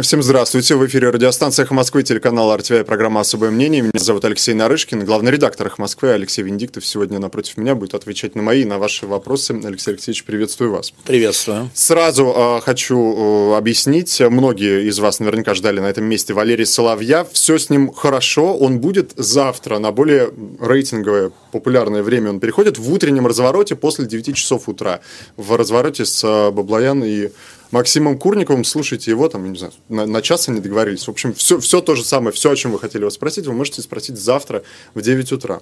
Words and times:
Всем 0.00 0.22
здравствуйте. 0.22 0.76
В 0.76 0.86
эфире 0.86 1.10
радиостанция 1.10 1.64
«Эхо 1.64 1.74
Москвы», 1.74 2.04
телеканал 2.04 2.54
«РТВ» 2.54 2.86
программа 2.86 3.20
«Особое 3.20 3.50
мнение». 3.50 3.82
Меня 3.82 3.90
зовут 3.94 4.24
Алексей 4.24 4.54
Нарышкин, 4.54 5.04
главный 5.04 5.32
редактор 5.32 5.66
«Эхо 5.66 5.82
Москвы» 5.82 6.10
Алексей 6.10 6.42
Венедиктов 6.42 6.86
сегодня 6.86 7.18
напротив 7.18 7.56
меня 7.56 7.74
будет 7.74 7.94
отвечать 7.94 8.36
на 8.36 8.42
мои 8.42 8.62
и 8.62 8.64
на 8.64 8.78
ваши 8.78 9.08
вопросы. 9.08 9.60
Алексей 9.64 9.90
Алексеевич, 9.90 10.22
приветствую 10.22 10.70
вас. 10.70 10.92
Приветствую. 11.04 11.70
Сразу 11.74 12.26
э, 12.26 12.60
хочу 12.60 13.54
э, 13.54 13.56
объяснить. 13.56 14.20
Многие 14.20 14.86
из 14.88 15.00
вас 15.00 15.18
наверняка 15.18 15.54
ждали 15.54 15.80
на 15.80 15.86
этом 15.86 16.04
месте 16.04 16.32
Валерий 16.32 16.66
Соловья. 16.66 17.26
Все 17.32 17.58
с 17.58 17.68
ним 17.68 17.92
хорошо. 17.92 18.56
Он 18.56 18.78
будет 18.78 19.14
завтра 19.16 19.80
на 19.80 19.90
более 19.90 20.30
рейтинговое, 20.60 21.32
популярное 21.50 22.04
время. 22.04 22.30
Он 22.30 22.38
переходит 22.38 22.78
в 22.78 22.92
утреннем 22.92 23.26
развороте 23.26 23.74
после 23.74 24.06
9 24.06 24.36
часов 24.36 24.68
утра. 24.68 25.00
В 25.36 25.56
развороте 25.56 26.04
с 26.04 26.22
э, 26.22 26.52
Баблоян 26.52 27.02
и 27.02 27.30
Максимом 27.70 28.18
Курниковым, 28.18 28.64
слушайте 28.64 29.10
его, 29.10 29.28
там, 29.28 29.50
не 29.50 29.58
знаю, 29.58 29.72
на, 29.88 30.06
на 30.06 30.22
час 30.22 30.48
они 30.48 30.60
договорились. 30.60 31.06
В 31.06 31.10
общем, 31.10 31.34
все, 31.34 31.58
все 31.60 31.80
то 31.80 31.94
же 31.94 32.04
самое, 32.04 32.32
все, 32.32 32.50
о 32.50 32.56
чем 32.56 32.72
вы 32.72 32.78
хотели 32.78 33.02
его 33.02 33.10
спросить, 33.10 33.46
вы 33.46 33.52
можете 33.52 33.82
спросить 33.82 34.18
завтра 34.18 34.62
в 34.94 35.02
9 35.02 35.32
утра. 35.32 35.60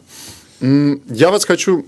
Я 0.61 1.31
вас 1.31 1.45
хочу 1.45 1.87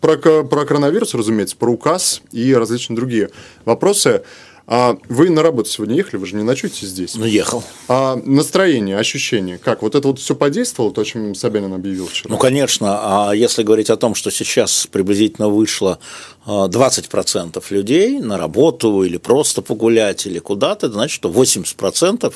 про, 0.00 0.16
про 0.16 0.64
коронавирус, 0.64 1.14
разумеется, 1.14 1.56
про 1.56 1.70
указ 1.70 2.22
и 2.32 2.54
различные 2.54 2.96
другие 2.96 3.30
вопросы. 3.64 4.22
А 4.70 4.98
вы 5.08 5.30
на 5.30 5.42
работу 5.42 5.70
сегодня 5.70 5.96
ехали, 5.96 6.20
вы 6.20 6.26
же 6.26 6.36
не 6.36 6.42
ночуете 6.42 6.84
здесь. 6.84 7.14
Ну, 7.14 7.24
ехал. 7.24 7.64
А 7.88 8.20
настроение, 8.22 8.98
ощущение, 8.98 9.56
как? 9.56 9.80
Вот 9.80 9.94
это 9.94 10.06
вот 10.08 10.18
все 10.18 10.34
подействовало, 10.34 10.92
то, 10.92 11.00
о 11.00 11.04
чем 11.06 11.34
Собянин 11.34 11.72
объявил 11.72 12.06
вчера? 12.06 12.30
Ну, 12.30 12.36
конечно. 12.36 13.28
А 13.28 13.32
если 13.32 13.62
говорить 13.62 13.88
о 13.88 13.96
том, 13.96 14.14
что 14.14 14.30
сейчас 14.30 14.86
приблизительно 14.86 15.48
вышло 15.48 15.98
20% 16.46 17.62
людей 17.70 18.20
на 18.20 18.36
работу 18.36 19.02
или 19.02 19.16
просто 19.16 19.62
погулять 19.62 20.26
или 20.26 20.38
куда-то, 20.38 20.90
значит, 20.90 21.14
что 21.14 21.30
80% 21.30 22.32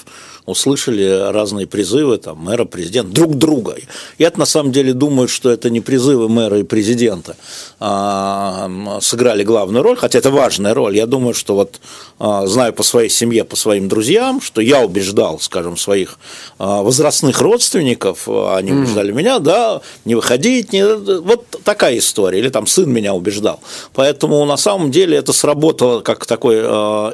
услышали 0.46 1.32
разные 1.32 1.66
призывы 1.66 2.16
там, 2.16 2.38
мэра, 2.38 2.64
президента, 2.64 3.12
друг 3.12 3.36
друга. 3.36 3.76
Я 4.18 4.32
на 4.36 4.46
самом 4.46 4.72
деле 4.72 4.92
думаю, 4.92 5.28
что 5.28 5.50
это 5.50 5.68
не 5.70 5.80
призывы 5.80 6.28
мэра 6.28 6.58
и 6.58 6.62
президента 6.62 7.36
а, 7.78 8.98
сыграли 9.00 9.44
главную 9.44 9.82
роль, 9.82 9.96
хотя 9.96 10.18
это 10.18 10.30
важная 10.30 10.74
роль. 10.74 10.96
Я 10.96 11.06
думаю, 11.06 11.34
что 11.34 11.54
вот 11.54 11.80
а, 12.18 12.21
знаю 12.46 12.72
по 12.72 12.82
своей 12.82 13.08
семье, 13.08 13.44
по 13.44 13.56
своим 13.56 13.88
друзьям, 13.88 14.40
что 14.40 14.60
я 14.60 14.80
убеждал, 14.80 15.40
скажем, 15.40 15.76
своих 15.76 16.18
а, 16.58 16.82
возрастных 16.82 17.40
родственников, 17.40 18.28
они 18.28 18.72
убеждали 18.72 19.10
меня, 19.10 19.40
да, 19.40 19.80
не 20.04 20.14
выходить, 20.14 20.72
не... 20.72 20.84
вот 21.20 21.44
такая 21.64 21.98
история, 21.98 22.38
или 22.38 22.48
там 22.48 22.66
сын 22.66 22.90
меня 22.90 23.14
убеждал. 23.14 23.60
Поэтому 23.94 24.44
на 24.44 24.56
самом 24.56 24.90
деле 24.90 25.16
это 25.18 25.32
сработало 25.32 26.00
как 26.00 26.26
такой 26.26 26.60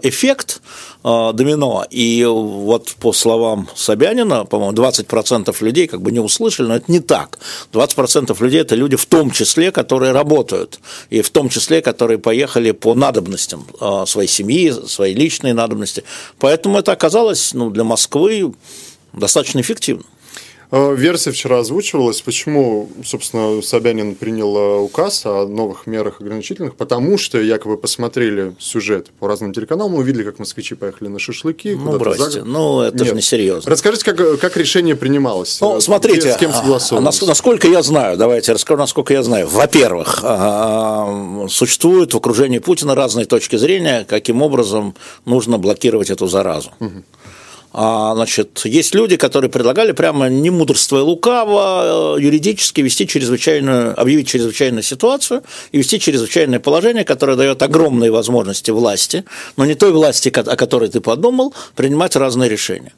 эффект 0.03 0.61
домино. 1.03 1.85
И 1.91 2.25
вот 2.25 2.95
по 3.01 3.13
словам 3.13 3.69
Собянина, 3.75 4.45
по-моему, 4.45 4.75
20% 4.75 5.57
людей 5.65 5.87
как 5.87 6.03
бы 6.03 6.11
не 6.11 6.21
услышали, 6.21 6.67
но 6.67 6.77
это 6.77 6.91
не 6.91 7.01
так. 7.01 7.39
20% 7.73 8.37
людей– 8.43 8.61
это 8.63 8.75
люди 8.75 8.97
в 8.97 9.07
том 9.07 9.31
числе, 9.31 9.71
которые 9.71 10.13
работают, 10.13 10.81
и 11.11 11.23
в 11.23 11.31
том 11.31 11.49
числе, 11.49 11.83
которые 11.83 12.19
поехали 12.19 12.73
по 12.73 12.95
надобностям 12.95 13.67
э, 13.81 14.05
своей 14.07 14.29
семьи, 14.29 14.73
своей 14.87 15.15
личной 15.15 15.53
надобности. 15.53 16.05
Поэтому 16.39 16.79
это 16.79 16.93
оказалось 16.93 17.55
ну, 17.55 17.71
для 17.71 17.85
Москвы 17.85 18.53
достаточно 19.12 19.61
эффективно. 19.61 20.05
Э, 20.71 20.95
версия 20.95 21.31
вчера 21.31 21.61
озвучивалась, 21.61 22.21
почему, 22.21 22.91
собственно, 23.03 23.63
Собянин 23.63 24.15
принял 24.15 24.57
э, 24.57 24.79
указ 24.81 25.25
о 25.25 25.47
новых 25.47 25.87
мерах 25.87 26.21
ограничительных, 26.21 26.75
потому 26.75 27.17
что 27.17 27.41
якобы 27.41 27.79
посмотрели 27.79 28.55
сюжет 28.59 29.09
по 29.19 29.29
разным 29.29 29.55
телеканалам, 29.55 29.95
увидели, 29.95 30.25
как 30.25 30.39
москвичи 30.39 30.75
поехали 30.75 31.09
на 31.09 31.19
шашлыки. 31.19 31.75
Ну, 31.75 31.99
бросьте, 31.99 32.41
за... 32.41 32.45
ну 32.45 32.83
это 32.83 32.99
Нет. 32.99 33.07
же 33.09 33.15
не 33.15 33.23
серьезно. 33.23 33.71
Расскажите, 33.71 34.05
как, 34.05 34.41
как 34.41 34.57
решение 34.59 34.95
принималось? 34.95 35.59
Ну, 35.63 35.81
смотрите, 35.81 36.33
с 36.33 36.37
кем 36.37 36.51
а, 36.51 36.55
согласовывалось? 36.55 37.23
Насколько 37.23 37.69
я 37.69 37.83
знаю, 37.83 38.19
давайте 38.19 38.53
расскажу, 38.53 38.79
насколько 38.79 39.15
я 39.15 39.23
знаю. 39.23 39.49
Во-первых, 39.49 40.21
а, 40.23 41.47
существуют 41.49 42.12
в 42.12 42.17
окружении 42.19 42.59
Путина 42.59 42.95
разные 42.95 43.25
точки 43.25 43.57
зрения, 43.57 44.05
каким 44.07 44.43
образом 44.43 44.95
нужно 45.25 45.57
блокировать 45.57 46.11
эту 46.11 46.27
заразу. 46.27 46.73
Угу. 46.81 47.05
А, 47.73 48.15
значит, 48.15 48.62
есть 48.65 48.95
люди, 48.95 49.17
которые 49.17 49.51
предлагали 49.51 49.93
прямо 49.93 50.29
не 50.29 50.49
мудрство 50.49 50.99
и 50.99 51.01
лукаво 51.01 52.17
э, 52.17 52.21
юридически 52.23 52.81
вести 52.81 53.06
чрезвычайную, 53.06 53.99
объявить 54.01 54.29
чрезвычайную 54.29 54.83
ситуацию 54.83 55.43
и 55.73 55.78
вести 55.78 56.01
чрезвычайное 56.01 56.61
положение, 56.61 57.05
которое 57.05 57.37
дает 57.37 57.62
огромные 57.62 58.11
возможности 58.11 58.71
власти, 58.71 59.25
но 59.57 59.67
не 59.67 59.75
той 59.75 59.93
власти, 59.93 60.31
о 60.34 60.57
которой 60.57 60.89
ты 60.89 61.01
подумал, 61.01 61.53
принимать 61.77 62.17
разные 62.17 62.49
решения. 62.49 62.95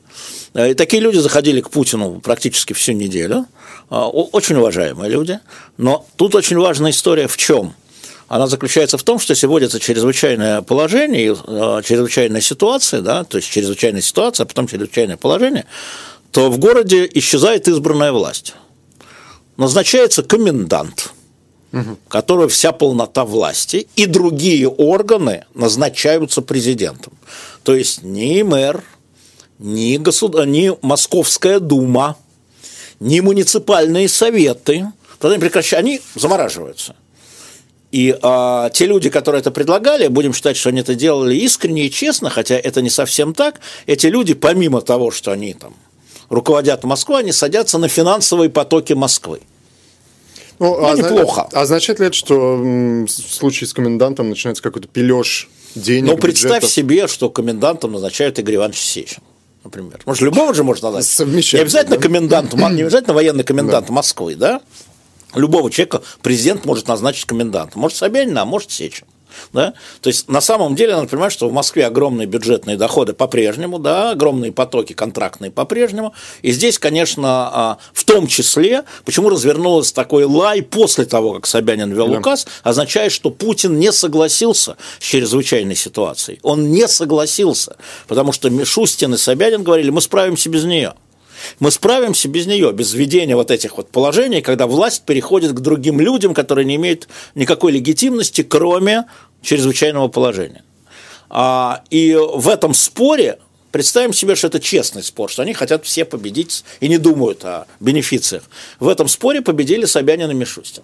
Э, 0.55 0.71
и 0.71 0.75
такие 0.75 1.03
люди 1.03 1.19
заходили 1.19 1.61
к 1.61 1.71
Путину 1.71 2.21
практически 2.21 2.73
всю 2.73 2.93
неделю, 2.93 3.47
э, 3.91 3.95
очень 3.97 4.55
уважаемые 4.57 5.11
люди, 5.11 5.41
но 5.79 6.07
тут 6.15 6.37
очень 6.37 6.59
важная 6.59 6.93
история 6.93 7.27
в 7.27 7.37
чем– 7.37 7.75
она 8.31 8.47
заключается 8.47 8.97
в 8.97 9.03
том, 9.03 9.19
что 9.19 9.33
если 9.33 9.49
вводится 9.49 9.81
чрезвычайное 9.81 10.63
положение, 10.63 11.37
э, 11.47 11.83
чрезвычайная 11.85 12.41
ситуация, 12.41 13.01
да, 13.01 13.25
то 13.25 13.39
есть 13.39 13.51
чрезвычайная 13.51 14.03
ситуация, 14.03 14.45
а 14.45 14.47
потом 14.47 14.69
чрезвычайное 14.69 15.17
положение, 15.17 15.67
то 16.31 16.49
в 16.49 16.61
городе 16.61 17.11
исчезает 17.13 17.67
избранная 17.67 18.13
власть. 18.13 18.55
Назначается 19.57 20.23
комендант, 20.23 21.13
угу. 21.73 21.99
которого 22.07 22.49
вся 22.49 22.71
полнота 22.71 23.25
власти, 23.25 23.89
и 23.97 24.07
другие 24.07 24.69
органы 24.69 25.45
назначаются 25.55 26.41
президентом. 26.41 27.13
То 27.65 27.75
есть 27.75 28.05
ни 28.05 28.43
мэр, 28.43 28.85
ни, 29.59 29.97
государ... 29.97 30.47
ни 30.47 30.71
Московская 30.83 31.59
дума, 31.59 32.17
ни 33.01 33.19
муниципальные 33.19 34.09
советы, 34.09 34.87
тогда 35.19 35.35
они 35.35 35.41
прекращают, 35.41 35.85
они 35.85 36.01
замораживаются. 36.15 36.95
И 37.93 38.17
а, 38.23 38.71
те 38.71 38.87
люди, 38.87 39.11
которые 39.11 39.41
это 39.41 39.51
предлагали, 39.51 40.07
будем 40.07 40.33
считать, 40.33 40.57
что 40.57 40.69
они 40.69 40.81
это 40.81 40.95
делали 40.95 41.35
искренне 41.35 41.87
и 41.87 41.91
честно, 41.91 42.31
хотя 42.31 42.57
это 42.57 42.83
не 42.83 42.91
совсем 42.91 43.35
так, 43.35 43.61
эти 43.87 44.07
люди, 44.07 44.35
помимо 44.35 44.81
того, 44.81 45.11
что 45.11 45.33
они 45.33 45.55
там 45.55 45.75
руководят 46.29 46.85
Москвой, 46.85 47.21
они 47.21 47.33
садятся 47.33 47.79
на 47.79 47.89
финансовые 47.89 48.49
потоки 48.49 48.93
Москвы. 48.93 49.41
Ну, 50.61 50.79
ну 50.79 50.87
а 50.87 50.95
неплохо. 50.95 51.49
Означает 51.53 51.99
ли 52.01 52.07
это, 52.07 52.17
что 52.17 52.57
в 52.57 53.09
случае 53.09 53.67
с 53.67 53.73
комендантом 53.73 54.29
начинается 54.29 54.63
какой-то 54.63 54.87
пилеж 54.87 55.49
денег? 55.75 56.11
Ну, 56.11 56.17
представь 56.17 56.63
бюджетов? 56.63 56.71
себе, 56.71 57.09
что 57.09 57.29
комендантом 57.29 57.93
назначают 57.93 58.39
Игорь 58.39 58.57
Иванович 58.57 58.81
Сечин 58.81 59.23
например. 59.63 60.01
Может, 60.07 60.23
любого 60.23 60.55
же 60.55 60.65
можно 60.65 60.91
назначить. 60.91 61.53
Не 61.53 61.61
обязательно 61.61 61.97
да? 61.97 62.03
комендант, 62.03 62.55
не 62.55 62.83
обязательно 62.83 63.13
военный 63.13 63.45
комендант 63.45 63.89
да. 63.89 63.93
Москвы, 63.93 64.35
да? 64.35 64.63
Любого 65.35 65.71
человека 65.71 66.03
президент 66.23 66.65
может 66.65 66.89
назначить 66.89 67.25
коменданта. 67.27 67.79
Может 67.79 67.99
Собянина, 67.99 68.43
а 68.43 68.45
может 68.45 68.71
Сечин. 68.71 69.07
Да? 69.53 69.75
То 70.01 70.09
есть 70.09 70.29
на 70.29 70.41
самом 70.41 70.75
деле 70.75 70.95
надо 70.95 71.09
понимать, 71.09 71.33
что 71.33 71.49
в 71.49 71.53
Москве 71.53 71.87
огромные 71.87 72.27
бюджетные 72.27 72.77
доходы 72.77 73.13
по-прежнему, 73.13 73.79
да, 73.79 74.11
огромные 74.11 74.53
потоки 74.53 74.93
контрактные 74.93 75.51
по-прежнему. 75.51 76.15
И 76.43 76.53
здесь, 76.53 76.79
конечно, 76.79 77.51
а, 77.53 77.79
в 77.93 78.05
том 78.05 78.27
числе, 78.27 78.85
почему 79.05 79.29
развернулся 79.29 79.95
такой 79.95 80.25
лай 80.25 80.63
после 80.63 81.05
того, 81.05 81.35
как 81.35 81.47
Собянин 81.47 81.93
ввел 81.93 82.09
да. 82.09 82.19
указ, 82.19 82.47
означает, 82.63 83.13
что 83.13 83.31
Путин 83.31 83.79
не 83.79 83.93
согласился 83.93 84.77
с 84.99 85.05
чрезвычайной 85.05 85.77
ситуацией. 85.77 86.39
Он 86.43 86.71
не 86.71 86.87
согласился, 86.89 87.77
потому 88.09 88.33
что 88.33 88.51
Мишустин 88.51 89.15
и 89.15 89.17
Собянин 89.17 89.63
говорили, 89.63 89.91
мы 89.91 90.01
справимся 90.01 90.49
без 90.49 90.65
нее. 90.65 90.95
Мы 91.59 91.71
справимся 91.71 92.29
без 92.29 92.47
нее, 92.47 92.73
без 92.73 92.93
введения 92.93 93.37
вот 93.37 93.51
этих 93.51 93.77
вот 93.77 93.91
положений, 93.91 94.43
когда 94.43 94.67
власть 94.67 95.03
переходит 95.05 95.53
к 95.53 95.61
другим 95.61 96.01
людям, 96.01 96.35
которые 96.35 96.65
не 96.65 96.77
имеют 96.77 97.09
никакой 97.35 97.73
легитимности, 97.73 98.43
кроме 98.43 99.07
чрезвычайного 99.43 100.09
положения. 100.09 100.65
А, 101.29 101.83
и 101.91 102.15
в 102.15 102.49
этом 102.49 102.75
споре 102.75 103.39
Представим 103.71 104.13
себе, 104.13 104.35
что 104.35 104.49
это 104.49 104.59
честный 104.59 105.03
спор, 105.03 105.31
что 105.31 105.43
они 105.43 105.55
хотят 105.55 105.85
все 105.87 106.05
победить 106.05 106.65
и 106.81 106.89
не 106.89 106.99
думают 106.99 107.45
о 107.45 107.67
бенефициях. 107.79 108.43
В 108.81 108.89
этом 108.89 109.07
споре 109.07 109.43
победили 109.43 109.85
Собянин 109.85 110.31
и 110.31 110.35
Мишустин. 110.35 110.83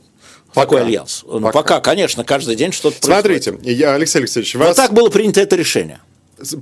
Пока. 0.54 0.68
Такой 0.68 0.82
альянс. 0.82 1.24
Ну, 1.26 1.40
пока. 1.40 1.52
Пока, 1.52 1.80
конечно, 1.80 2.22
каждый 2.22 2.54
день 2.54 2.72
что-то 2.72 3.04
Смотрите, 3.04 3.52
происходит. 3.52 3.78
я, 3.78 3.94
Алексей 3.94 4.18
Алексеевич, 4.18 4.54
вас... 4.54 4.68
Но 4.68 4.74
так 4.74 4.92
было 4.94 5.10
принято 5.10 5.40
это 5.40 5.56
решение. 5.56 6.00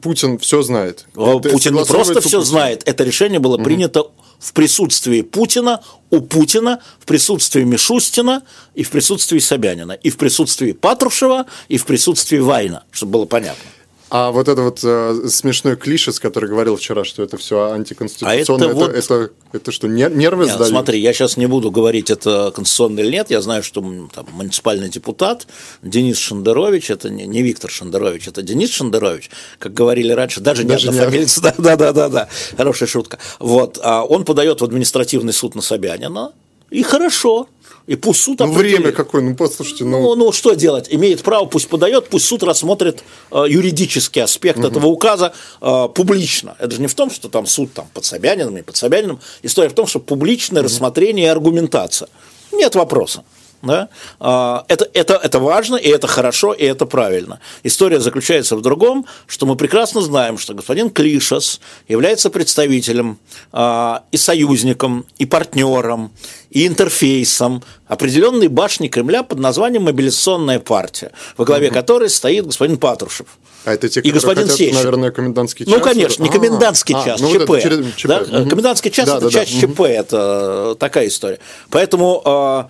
Путин 0.02 0.38
все 0.38 0.62
знает. 0.62 1.06
Путин 1.14 1.74
не 1.74 1.84
просто 1.84 2.20
все 2.20 2.40
знает. 2.40 2.82
Это 2.86 3.04
решение 3.04 3.40
было 3.40 3.56
угу. 3.56 3.64
принято 3.64 4.04
в 4.38 4.52
присутствии 4.52 5.22
Путина, 5.22 5.82
у 6.10 6.20
Путина, 6.20 6.80
в 7.00 7.06
присутствии 7.06 7.62
Мишустина 7.62 8.42
и 8.74 8.82
в 8.82 8.90
присутствии 8.90 9.38
Собянина, 9.38 9.92
и 9.92 10.10
в 10.10 10.16
присутствии 10.16 10.72
Патрушева, 10.72 11.46
и 11.68 11.78
в 11.78 11.86
присутствии 11.86 12.38
Вайна, 12.38 12.84
чтобы 12.90 13.12
было 13.12 13.24
понятно. 13.24 13.64
А 14.10 14.30
вот 14.30 14.48
это 14.48 14.62
вот 14.62 14.80
э, 14.84 15.28
смешной 15.28 15.76
клишес, 15.76 16.20
который 16.20 16.48
говорил 16.48 16.76
вчера, 16.76 17.04
что 17.04 17.22
это 17.22 17.36
все 17.36 17.72
антиконституционно, 17.72 18.32
а 18.32 18.36
это, 18.36 18.52
это, 18.52 18.68
вот... 18.74 18.94
это, 18.94 19.30
это 19.52 19.72
что, 19.72 19.88
нервы 19.88 20.44
нет, 20.44 20.54
сдают? 20.54 20.68
Смотри, 20.68 21.00
я 21.00 21.12
сейчас 21.12 21.36
не 21.36 21.46
буду 21.46 21.70
говорить, 21.70 22.10
это 22.10 22.52
конституционно 22.54 23.00
или 23.00 23.10
нет. 23.10 23.30
Я 23.30 23.40
знаю, 23.40 23.62
что 23.62 23.80
там, 24.14 24.26
муниципальный 24.32 24.88
депутат 24.88 25.46
Денис 25.82 26.18
Шендерович, 26.18 26.90
это 26.90 27.10
не, 27.10 27.26
не 27.26 27.42
Виктор 27.42 27.70
Шендерович, 27.70 28.28
это 28.28 28.42
Денис 28.42 28.70
Шендерович, 28.70 29.30
как 29.58 29.72
говорили 29.72 30.12
раньше, 30.12 30.40
даже, 30.40 30.64
даже 30.64 30.90
не 30.90 30.98
однофамилец. 30.98 31.38
Да, 31.40 31.54
да, 31.58 31.76
да, 31.76 31.92
да, 31.92 32.08
да, 32.08 32.28
хорошая 32.56 32.88
шутка. 32.88 33.18
Вот, 33.38 33.78
а 33.82 34.04
он 34.04 34.24
подает 34.24 34.60
в 34.60 34.64
административный 34.64 35.32
суд 35.32 35.54
на 35.54 35.62
Собянина, 35.62 36.32
и 36.70 36.82
хорошо. 36.82 37.48
И 37.86 37.96
пусть 37.96 38.22
суд 38.22 38.40
Ну, 38.40 38.50
время 38.50 38.92
какое, 38.92 39.20
ну, 39.20 39.36
послушайте. 39.36 39.84
Ну... 39.84 40.00
ну, 40.00 40.14
ну, 40.14 40.32
что 40.32 40.54
делать? 40.54 40.86
Имеет 40.90 41.22
право, 41.22 41.44
пусть 41.44 41.68
подает, 41.68 42.08
пусть 42.08 42.24
суд 42.24 42.42
рассмотрит 42.42 43.04
э, 43.30 43.44
юридический 43.46 44.22
аспект 44.22 44.58
угу. 44.58 44.68
этого 44.68 44.86
указа 44.86 45.34
э, 45.60 45.88
публично. 45.94 46.56
Это 46.58 46.74
же 46.74 46.80
не 46.80 46.86
в 46.86 46.94
том, 46.94 47.10
что 47.10 47.28
там 47.28 47.46
суд 47.46 47.74
там, 47.74 47.86
под 47.92 48.06
Собяниным 48.06 48.56
и 48.56 48.62
под 48.62 48.76
Собяниным. 48.76 49.20
История 49.42 49.68
в 49.68 49.74
том, 49.74 49.86
что 49.86 50.00
публичное 50.00 50.62
угу. 50.62 50.68
рассмотрение 50.68 51.26
и 51.26 51.28
аргументация. 51.28 52.08
Нет 52.52 52.74
вопроса. 52.74 53.22
Да? 53.66 53.88
А, 54.20 54.64
это, 54.68 54.88
это, 54.94 55.14
это 55.22 55.38
важно, 55.38 55.76
и 55.76 55.88
это 55.88 56.06
хорошо, 56.06 56.52
и 56.52 56.64
это 56.64 56.86
правильно. 56.86 57.40
История 57.62 58.00
заключается 58.00 58.56
в 58.56 58.62
другом, 58.62 59.06
что 59.26 59.46
мы 59.46 59.56
прекрасно 59.56 60.00
знаем, 60.00 60.38
что 60.38 60.54
господин 60.54 60.90
Клишас 60.90 61.60
является 61.88 62.30
представителем 62.30 63.18
а, 63.52 64.04
и 64.12 64.16
союзником, 64.16 65.06
и 65.18 65.26
партнером, 65.26 66.12
и 66.50 66.66
интерфейсом 66.66 67.62
определенной 67.86 68.48
башни 68.48 68.88
Кремля 68.88 69.22
под 69.22 69.38
названием 69.38 69.84
«Мобилизационная 69.84 70.60
партия», 70.60 71.12
во 71.36 71.44
главе 71.44 71.68
угу. 71.68 71.74
которой 71.74 72.08
стоит 72.08 72.46
господин 72.46 72.78
Патрушев. 72.78 73.26
А 73.64 73.72
это 73.72 73.88
те, 73.88 74.00
и 74.00 74.10
господин 74.10 74.44
хотят, 74.44 74.58
Сечин. 74.58 74.74
наверное, 74.74 75.10
комендантский 75.10 75.64
ну, 75.64 75.72
час? 75.72 75.80
Ну, 75.80 75.84
конечно, 75.84 76.22
не 76.22 76.28
комендантский 76.28 76.94
а, 76.94 77.04
час, 77.04 77.22
а, 77.22 77.26
ЧП. 77.26 77.96
ЧП. 77.96 78.06
Да? 78.06 78.18
Угу. 78.20 78.50
Комендантский 78.50 78.90
час 78.90 79.08
да,– 79.08 79.16
это 79.16 79.24
да, 79.26 79.30
часть 79.30 79.60
да. 79.60 79.66
ЧП, 79.66 79.80
это 79.80 80.76
такая 80.78 81.08
история. 81.08 81.38
Поэтому 81.70 82.68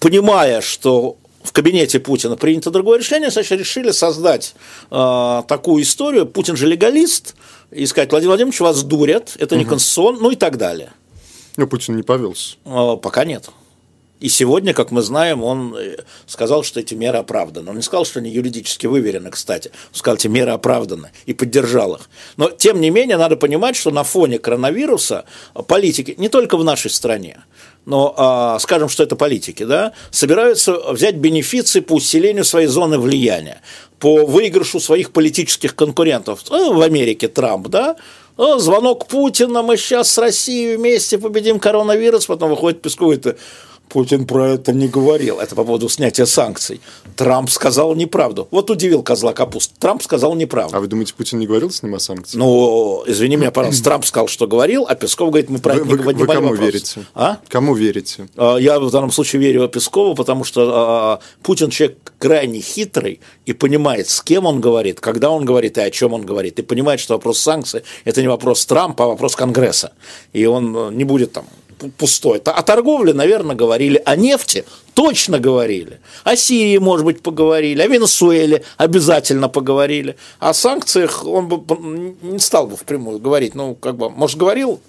понимая, 0.00 0.60
что 0.60 1.16
в 1.42 1.52
кабинете 1.52 2.00
Путина 2.00 2.36
принято 2.36 2.70
другое 2.70 2.98
решение, 2.98 3.30
значит, 3.30 3.58
решили 3.58 3.92
создать 3.92 4.54
э, 4.90 5.42
такую 5.46 5.82
историю. 5.82 6.26
Путин 6.26 6.56
же 6.56 6.66
легалист, 6.66 7.34
и 7.70 7.86
сказать, 7.86 8.10
Владимир 8.10 8.30
Владимирович, 8.30 8.60
вас 8.60 8.82
дурят, 8.82 9.36
это 9.38 9.56
не 9.56 9.64
конституционно, 9.64 10.18
ну 10.20 10.30
и 10.30 10.36
так 10.36 10.58
далее. 10.58 10.92
Но 11.56 11.66
Путин 11.66 11.96
не 11.96 12.02
повелся. 12.02 12.56
Э, 12.64 12.96
пока 13.00 13.24
нет. 13.24 13.50
И 14.20 14.28
сегодня, 14.28 14.74
как 14.74 14.90
мы 14.90 15.00
знаем, 15.00 15.42
он 15.42 15.74
э, 15.74 15.96
сказал, 16.26 16.62
что 16.62 16.78
эти 16.78 16.92
меры 16.92 17.18
оправданы. 17.18 17.70
Он 17.70 17.76
не 17.76 17.82
сказал, 17.82 18.04
что 18.04 18.20
они 18.20 18.30
юридически 18.30 18.86
выверены, 18.86 19.30
кстати. 19.30 19.68
Он 19.68 19.94
сказал, 19.94 20.16
эти 20.16 20.28
меры 20.28 20.50
оправданы 20.50 21.10
и 21.24 21.32
поддержал 21.32 21.94
их. 21.94 22.10
Но, 22.36 22.50
тем 22.50 22.82
не 22.82 22.90
менее, 22.90 23.16
надо 23.16 23.36
понимать, 23.36 23.76
что 23.76 23.90
на 23.90 24.04
фоне 24.04 24.38
коронавируса 24.38 25.24
политики, 25.66 26.14
не 26.18 26.28
только 26.28 26.58
в 26.58 26.64
нашей 26.64 26.90
стране, 26.90 27.40
но 27.86 28.14
а, 28.16 28.58
скажем, 28.58 28.88
что 28.88 29.02
это 29.02 29.16
политики, 29.16 29.64
да, 29.64 29.92
собираются 30.10 30.92
взять 30.92 31.16
бенефиции 31.16 31.80
по 31.80 31.94
усилению 31.94 32.44
своей 32.44 32.66
зоны 32.66 32.98
влияния, 32.98 33.60
по 33.98 34.26
выигрышу 34.26 34.80
своих 34.80 35.12
политических 35.12 35.74
конкурентов. 35.74 36.42
Ну, 36.50 36.74
в 36.74 36.82
Америке 36.82 37.28
Трамп, 37.28 37.68
да, 37.68 37.96
звонок 38.36 39.06
Путина, 39.06 39.62
мы 39.62 39.76
сейчас 39.76 40.10
с 40.10 40.18
Россией 40.18 40.76
вместе 40.76 41.18
победим 41.18 41.58
коронавирус, 41.58 42.26
потом 42.26 42.50
выходит 42.50 42.82
Песков, 42.82 43.12
это 43.12 43.36
Путин 43.90 44.24
про 44.24 44.50
это 44.50 44.72
не 44.72 44.88
говорил. 44.88 45.40
Это 45.40 45.54
по 45.56 45.64
поводу 45.64 45.88
снятия 45.88 46.24
санкций. 46.24 46.80
Трамп 47.16 47.50
сказал 47.50 47.94
неправду. 47.96 48.46
Вот 48.50 48.70
удивил 48.70 49.02
козла 49.02 49.32
капуст. 49.32 49.72
Трамп 49.78 50.02
сказал 50.02 50.34
неправду. 50.34 50.76
А 50.76 50.80
вы 50.80 50.86
думаете, 50.86 51.12
Путин 51.14 51.40
не 51.40 51.46
говорил 51.46 51.70
с 51.70 51.82
ним 51.82 51.96
о 51.96 51.98
санкциях? 51.98 52.38
Ну, 52.38 53.02
извини 53.06 53.36
меня, 53.36 53.50
пожалуйста. 53.50 53.84
Трамп 53.84 54.04
сказал, 54.04 54.28
что 54.28 54.46
говорил, 54.46 54.86
а 54.88 54.94
Песков 54.94 55.30
говорит, 55.30 55.50
мы 55.50 55.58
про 55.58 55.74
это 55.74 55.84
не 55.84 55.94
говорим. 55.94 56.20
Вы 56.20 56.26
кому 56.26 56.48
вопрос. 56.48 56.60
верите? 56.60 57.00
А? 57.14 57.38
Кому 57.48 57.74
верите? 57.74 58.28
А, 58.36 58.56
я 58.56 58.78
в 58.78 58.90
данном 58.90 59.10
случае 59.10 59.42
верю 59.42 59.68
Пескову, 59.68 60.14
потому 60.14 60.44
что 60.44 60.70
а, 60.72 61.20
Путин 61.42 61.70
человек 61.70 61.98
крайне 62.18 62.60
хитрый 62.60 63.20
и 63.44 63.52
понимает, 63.52 64.08
с 64.08 64.22
кем 64.22 64.46
он 64.46 64.60
говорит, 64.60 65.00
когда 65.00 65.30
он 65.30 65.44
говорит 65.44 65.78
и 65.78 65.80
о 65.80 65.90
чем 65.90 66.12
он 66.12 66.24
говорит. 66.24 66.58
И 66.60 66.62
понимает, 66.62 67.00
что 67.00 67.14
вопрос 67.14 67.40
санкций– 67.40 67.82
это 68.04 68.22
не 68.22 68.28
вопрос 68.28 68.64
Трампа, 68.66 69.04
а 69.04 69.08
вопрос 69.08 69.34
Конгресса. 69.34 69.92
И 70.32 70.46
он 70.46 70.76
э, 70.76 70.90
не 70.92 71.04
будет 71.04 71.32
там 71.32 71.44
пустой. 71.96 72.38
О 72.38 72.62
торговле, 72.62 73.12
наверное, 73.12 73.56
говорили, 73.56 74.00
о 74.04 74.16
нефти 74.16 74.64
точно 74.94 75.38
говорили, 75.38 76.00
о 76.24 76.36
Сирии, 76.36 76.78
может 76.78 77.04
быть, 77.04 77.22
поговорили, 77.22 77.80
о 77.80 77.86
Венесуэле 77.86 78.64
обязательно 78.76 79.48
поговорили, 79.48 80.16
о 80.38 80.52
санкциях 80.52 81.24
он 81.24 81.48
бы 81.48 81.60
не 82.22 82.38
стал 82.38 82.66
бы 82.66 82.76
впрямую 82.76 83.18
говорить, 83.18 83.54
ну, 83.54 83.74
как 83.74 83.96
бы, 83.96 84.10
может, 84.10 84.36
говорил, 84.36 84.80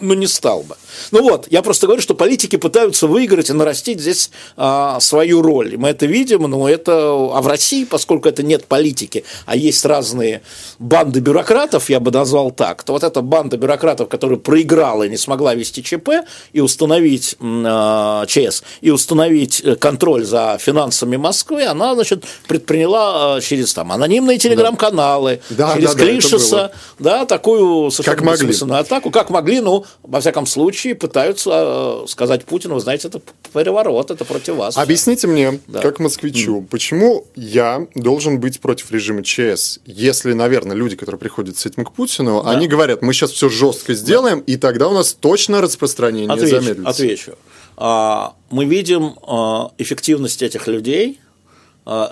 ну, 0.00 0.14
не 0.14 0.26
стал 0.26 0.62
бы. 0.62 0.76
Ну 1.10 1.22
вот, 1.22 1.46
я 1.50 1.62
просто 1.62 1.86
говорю, 1.86 2.00
что 2.00 2.14
политики 2.14 2.56
пытаются 2.56 3.06
выиграть 3.06 3.50
и 3.50 3.52
нарастить 3.52 4.00
здесь 4.00 4.30
а, 4.56 5.00
свою 5.00 5.42
роль. 5.42 5.76
Мы 5.76 5.88
это 5.88 6.06
видим, 6.06 6.42
но 6.42 6.68
это... 6.68 6.92
А 6.92 7.40
в 7.42 7.46
России, 7.46 7.84
поскольку 7.84 8.28
это 8.28 8.42
нет 8.42 8.66
политики, 8.66 9.24
а 9.44 9.56
есть 9.56 9.84
разные 9.84 10.42
банды 10.78 11.20
бюрократов, 11.20 11.90
я 11.90 11.98
бы 11.98 12.10
назвал 12.10 12.50
так, 12.52 12.84
то 12.84 12.92
вот 12.92 13.02
эта 13.02 13.22
банда 13.22 13.56
бюрократов, 13.56 14.08
которая 14.08 14.38
проиграла 14.38 15.02
и 15.02 15.08
не 15.08 15.16
смогла 15.16 15.54
вести 15.54 15.82
ЧП 15.82 16.10
и 16.52 16.60
установить 16.60 17.36
а, 17.40 18.24
ЧС, 18.26 18.62
и 18.80 18.90
установить 18.90 19.60
э, 19.64 19.74
контроль 19.74 20.24
за 20.24 20.58
финансами 20.60 21.16
Москвы, 21.16 21.64
она, 21.64 21.94
значит, 21.94 22.24
предприняла 22.46 23.36
а, 23.36 23.40
через 23.40 23.74
там 23.74 23.90
анонимные 23.90 24.38
телеграм-каналы, 24.38 25.40
да. 25.50 25.74
через 25.74 25.94
да, 25.94 26.00
Клишеса, 26.00 26.72
да, 26.98 27.24
такую 27.26 27.90
совершенно 27.90 28.78
атаку, 28.78 29.10
как 29.10 29.30
могли, 29.30 29.60
ну, 29.60 29.84
во 30.02 30.20
всяком 30.20 30.46
случае, 30.46 30.94
пытаются 30.94 32.02
э, 32.04 32.06
сказать 32.08 32.44
Путину, 32.44 32.74
вы 32.74 32.80
знаете, 32.80 33.08
это 33.08 33.20
переворот, 33.52 34.10
это 34.10 34.24
против 34.24 34.56
вас. 34.56 34.76
Объясните 34.76 35.26
мне, 35.26 35.60
да. 35.66 35.80
как 35.80 35.98
москвичу, 35.98 36.60
mm. 36.60 36.66
почему 36.68 37.26
я 37.36 37.86
должен 37.94 38.40
быть 38.40 38.60
против 38.60 38.90
режима 38.90 39.22
ЧС, 39.22 39.80
если, 39.84 40.32
наверное, 40.32 40.76
люди, 40.76 40.96
которые 40.96 41.18
приходят 41.18 41.56
с 41.56 41.66
этим 41.66 41.84
к 41.84 41.92
Путину, 41.92 42.42
да. 42.42 42.50
они 42.50 42.68
говорят, 42.68 43.02
мы 43.02 43.12
сейчас 43.12 43.32
все 43.32 43.48
жестко 43.48 43.94
сделаем, 43.94 44.38
да. 44.38 44.52
и 44.52 44.56
тогда 44.56 44.88
у 44.88 44.94
нас 44.94 45.12
точно 45.12 45.60
распространение 45.60 46.30
отвечу, 46.30 46.60
замедлится. 46.60 46.90
Отвечу. 46.90 47.32
А, 47.76 48.34
мы 48.50 48.64
видим 48.64 49.14
а, 49.26 49.70
эффективность 49.78 50.42
этих 50.42 50.66
людей, 50.66 51.20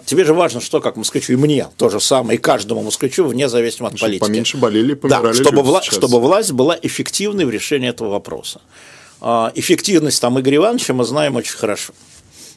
Тебе 0.07 0.25
же 0.25 0.33
важно, 0.33 0.63
что 0.63 0.81
как 0.81 0.97
москвичу, 0.97 1.35
и 1.35 1.37
мне 1.37 1.69
то 1.77 1.91
же 1.91 2.01
самое, 2.01 2.39
и 2.39 2.41
каждому 2.41 2.83
москвичу, 2.83 3.27
вне 3.27 3.47
зависимости 3.47 3.93
от 3.93 3.99
чтобы 3.99 4.09
политики. 4.09 4.27
Поменьше 4.27 4.57
болели, 4.57 4.95
помирали 4.95 5.27
да, 5.27 5.35
чтобы, 5.35 5.61
вла- 5.61 5.83
чтобы 5.83 6.19
власть 6.19 6.53
была 6.53 6.79
эффективной 6.81 7.45
в 7.45 7.51
решении 7.51 7.91
этого 7.91 8.09
вопроса. 8.09 8.63
А, 9.21 9.53
эффективность 9.55 10.21
там 10.23 10.41
Игоря 10.41 10.57
Ивановича 10.57 10.95
мы 10.95 11.05
знаем 11.05 11.37
очень 11.37 11.57
хорошо. 11.57 11.93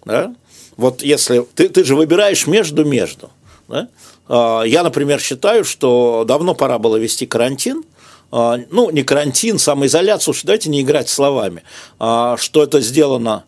Да? 0.05 0.33
Вот 0.77 1.01
если 1.01 1.45
ты, 1.55 1.67
ты 1.67 1.83
же 1.83 1.95
выбираешь 1.95 2.47
между-между. 2.47 3.31
Да? 3.67 3.89
А, 4.29 4.63
я, 4.63 4.83
например, 4.83 5.19
считаю, 5.19 5.65
что 5.65 6.23
давно 6.25 6.55
пора 6.55 6.79
было 6.79 6.95
вести 6.95 7.25
карантин, 7.25 7.83
ну, 8.31 8.91
не 8.91 9.01
карантин, 9.01 9.57
самоизоляцию, 9.57 10.35
что 10.35 10.45
давайте 10.45 10.69
не 10.69 10.83
играть 10.83 11.09
словами, 11.09 11.63
что 11.97 12.63
это 12.63 12.79
сделано 12.79 13.43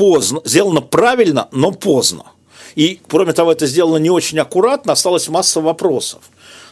поздно, 0.00 0.40
сделано 0.46 0.80
правильно, 0.80 1.48
но 1.52 1.72
поздно. 1.72 2.24
И, 2.74 2.98
кроме 3.06 3.34
того, 3.34 3.52
это 3.52 3.66
сделано 3.66 3.98
не 3.98 4.08
очень 4.08 4.38
аккуратно, 4.38 4.94
осталась 4.94 5.28
масса 5.28 5.60
вопросов. 5.60 6.20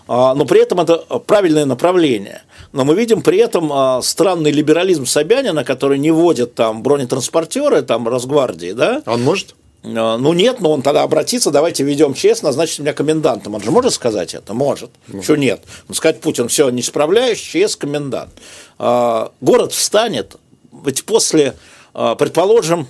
А, 0.07 0.35
но 0.35 0.47
при 0.47 0.63
этом 0.63 0.81
это 0.81 0.97
правильное 1.27 1.67
направление. 1.67 2.41
Но 2.73 2.87
мы 2.87 2.95
видим 2.95 3.21
при 3.21 3.37
этом 3.37 3.71
а, 3.71 4.01
странный 4.01 4.51
либерализм 4.51 5.05
Собянина, 5.05 5.63
который 5.63 5.99
не 5.99 6.11
вводит 6.11 6.55
там 6.55 6.83
бронетранспортеры, 6.83 7.83
там 7.83 8.09
Росгвардии, 8.09 8.73
да? 8.73 9.03
Он 9.05 9.23
может? 9.23 9.55
А, 9.85 10.17
ну 10.17 10.33
нет, 10.33 10.61
но 10.61 10.71
он 10.73 10.81
тогда 10.81 11.03
обратится, 11.03 11.51
давайте 11.51 11.85
ведем 11.85 12.15
честно, 12.15 12.49
назначить 12.49 12.79
меня 12.79 12.95
комендантом. 12.95 13.55
Он 13.55 13.63
же 13.63 13.71
может 13.71 13.93
сказать 13.93 14.33
это? 14.33 14.55
Может. 14.55 14.89
может. 15.07 15.25
Что 15.25 15.37
нет? 15.37 15.61
Ну, 15.87 15.95
сказать 15.95 16.23
Путин, 16.23 16.49
все, 16.49 16.71
не 16.71 16.81
справляюсь, 16.81 17.41
ЧС 17.41 17.77
комендант. 17.77 18.31
Город 18.79 19.73
встанет, 19.73 20.37
ведь 20.83 21.05
после, 21.05 21.57
предположим, 21.93 22.89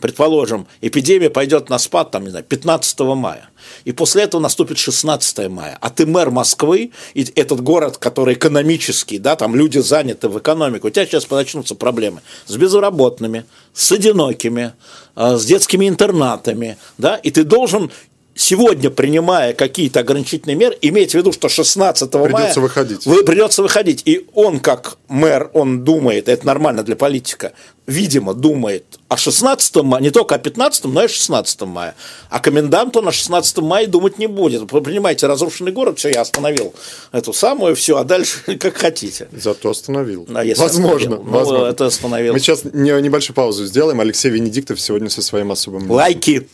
предположим, 0.00 0.66
эпидемия 0.80 1.30
пойдет 1.30 1.68
на 1.68 1.78
спад, 1.78 2.10
там, 2.10 2.24
не 2.24 2.30
знаю, 2.30 2.44
15 2.44 3.00
мая, 3.00 3.50
и 3.84 3.92
после 3.92 4.22
этого 4.22 4.40
наступит 4.40 4.78
16 4.78 5.48
мая, 5.48 5.78
а 5.80 5.90
ты 5.90 6.06
мэр 6.06 6.30
Москвы, 6.30 6.92
и 7.14 7.24
этот 7.36 7.60
город, 7.62 7.98
который 7.98 8.34
экономический, 8.34 9.18
да, 9.18 9.36
там 9.36 9.54
люди 9.54 9.78
заняты 9.78 10.28
в 10.28 10.38
экономику, 10.38 10.88
у 10.88 10.90
тебя 10.90 11.06
сейчас 11.06 11.28
начнутся 11.30 11.74
проблемы 11.74 12.22
с 12.46 12.56
безработными, 12.56 13.44
с 13.72 13.92
одинокими, 13.92 14.72
а, 15.14 15.36
с 15.36 15.44
детскими 15.44 15.88
интернатами, 15.88 16.76
да, 16.98 17.16
и 17.16 17.30
ты 17.30 17.44
должен 17.44 17.90
сегодня 18.34 18.90
принимая 18.90 19.52
какие-то 19.52 20.00
ограничительные 20.00 20.56
меры, 20.56 20.76
имейте 20.80 21.18
в 21.18 21.20
виду, 21.20 21.32
что 21.32 21.48
16 21.48 22.10
придется 22.10 22.30
мая 22.32 22.54
выходить. 22.56 23.06
Вы, 23.06 23.24
придется 23.24 23.62
выходить. 23.62 24.02
И 24.04 24.26
он, 24.34 24.60
как 24.60 24.96
мэр, 25.08 25.50
он 25.52 25.84
думает, 25.84 26.28
это 26.28 26.46
нормально 26.46 26.82
для 26.82 26.96
политика, 26.96 27.52
видимо, 27.86 28.34
думает 28.34 28.84
о 29.08 29.16
16 29.16 29.76
мая, 29.76 30.02
не 30.02 30.10
только 30.10 30.36
о 30.36 30.38
15, 30.38 30.84
но 30.84 31.02
и 31.02 31.04
о 31.06 31.08
16 31.08 31.60
мая. 31.62 31.94
А 32.28 32.40
комендант 32.40 32.96
он 32.96 33.08
о 33.08 33.12
16 33.12 33.58
мая 33.58 33.86
думать 33.86 34.18
не 34.18 34.26
будет. 34.28 34.70
Вы 34.70 34.80
понимаете, 34.80 35.26
разрушенный 35.26 35.72
город, 35.72 35.98
все, 35.98 36.10
я 36.10 36.20
остановил 36.20 36.72
эту 37.12 37.32
самую, 37.32 37.74
все, 37.76 37.98
а 37.98 38.04
дальше 38.04 38.38
как 38.58 38.76
хотите. 38.76 39.28
Зато 39.32 39.70
остановил. 39.70 40.26
А 40.32 40.44
если 40.44 40.62
возможно, 40.62 41.16
остановил? 41.16 41.32
возможно. 41.32 41.64
Ну, 41.64 41.70
это 41.70 41.86
остановил. 41.86 42.32
Мы 42.32 42.38
сейчас 42.38 42.64
не- 42.64 43.02
небольшую 43.02 43.34
паузу 43.34 43.66
сделаем. 43.66 44.00
Алексей 44.00 44.30
Венедиктов 44.30 44.80
сегодня 44.80 45.10
со 45.10 45.20
своим 45.20 45.50
особым. 45.50 45.90
Лайки. 45.90 46.48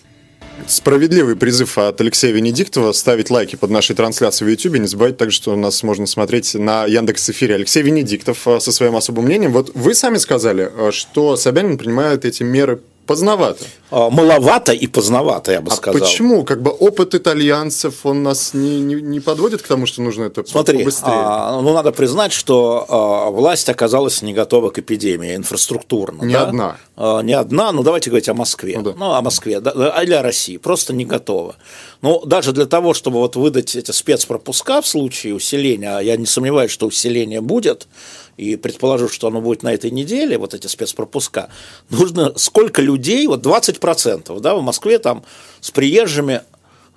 Справедливый 0.67 1.37
призыв 1.37 1.79
от 1.79 2.01
Алексея 2.01 2.33
Венедиктова 2.33 2.93
ставить 2.93 3.31
лайки 3.31 3.57
под 3.57 3.71
нашей 3.71 3.95
трансляцией 3.95 4.49
в 4.49 4.51
YouTube. 4.51 4.79
Не 4.79 4.87
забывайте 4.87 5.17
также, 5.17 5.37
что 5.37 5.55
нас 5.55 5.83
можно 5.83 6.07
смотреть 6.07 6.55
на 6.55 6.87
Яндекс 6.87 7.31
Эфире. 7.31 7.55
Алексей 7.55 7.83
Венедиктов 7.83 8.49
э, 8.49 8.59
со 8.59 8.73
своим 8.73 8.97
особым 8.97 9.27
мнением. 9.27 9.53
Вот 9.53 9.71
вы 9.75 9.95
сами 9.95 10.17
сказали, 10.17 10.71
э, 10.75 10.91
что 10.93 11.37
Собянин 11.37 11.79
принимает 11.79 12.25
эти 12.25 12.43
меры 12.43 12.81
поздновато. 13.07 13.65
А, 13.91 14.11
Маловато 14.11 14.73
и 14.73 14.87
поздновато, 14.89 15.53
я 15.53 15.61
бы 15.61 15.71
А 15.73 15.75
сказал. 15.77 16.01
почему? 16.01 16.45
Как 16.45 16.61
бы 16.63 16.71
опыт 16.71 17.15
итальянцев, 17.15 18.05
он 18.05 18.23
нас 18.23 18.53
не, 18.55 18.81
не, 18.81 18.95
не 18.97 19.21
подводит 19.21 19.63
к 19.63 19.67
тому, 19.67 19.87
что 19.87 20.03
нужно 20.03 20.25
это 20.25 20.45
Смотри, 20.45 20.79
побыстрее? 20.79 21.15
а, 21.17 21.61
ну 21.63 21.73
надо 21.73 21.93
признать, 21.93 22.33
что 22.33 22.85
а, 22.89 23.31
власть 23.31 23.69
оказалась 23.69 24.23
не 24.23 24.33
готова 24.35 24.71
к 24.71 24.79
эпидемии 24.79 25.37
инфраструктурно. 25.37 26.25
Не 26.25 26.35
да? 26.35 26.43
одна. 26.43 26.77
А, 26.97 27.21
не 27.23 27.33
одна, 27.35 27.73
ну 27.73 27.83
давайте 27.83 28.11
говорить 28.11 28.29
о 28.29 28.35
Москве. 28.35 28.75
Ну 28.79 28.93
Ну, 28.97 29.09
да. 29.11 29.19
о 29.19 29.23
Москве, 29.23 29.61
да, 29.61 29.71
или 30.03 30.13
о 30.15 30.23
России. 30.23 30.57
Просто 30.57 30.93
не 30.93 31.05
готова. 31.05 31.57
Ну, 32.03 32.21
даже 32.27 32.53
для 32.53 32.67
того, 32.67 32.93
чтобы 32.95 33.19
вот 33.19 33.37
выдать 33.37 33.77
эти 33.77 33.91
спецпропуска 33.93 34.81
в 34.83 34.87
случае 34.87 35.35
усиления, 35.35 35.97
а 35.97 36.01
я 36.01 36.17
не 36.17 36.27
сомневаюсь, 36.27 36.71
что 36.71 36.87
усиление 36.87 37.41
будет, 37.41 37.87
и 38.37 38.57
предположу, 38.57 39.09
что 39.09 39.29
оно 39.29 39.41
будет 39.41 39.63
на 39.63 39.73
этой 39.73 39.91
неделе, 39.91 40.39
вот 40.39 40.55
эти 40.55 40.67
спецпропуска, 40.67 41.49
нужно 41.91 42.33
сколько 42.37 42.83
людей, 42.83 43.27
вот 43.27 43.45
20%, 43.45 44.41
да, 44.41 44.55
в 44.55 44.63
Москве 44.63 44.99
там 44.99 45.25
с 45.61 45.71
приезжими 45.71 46.43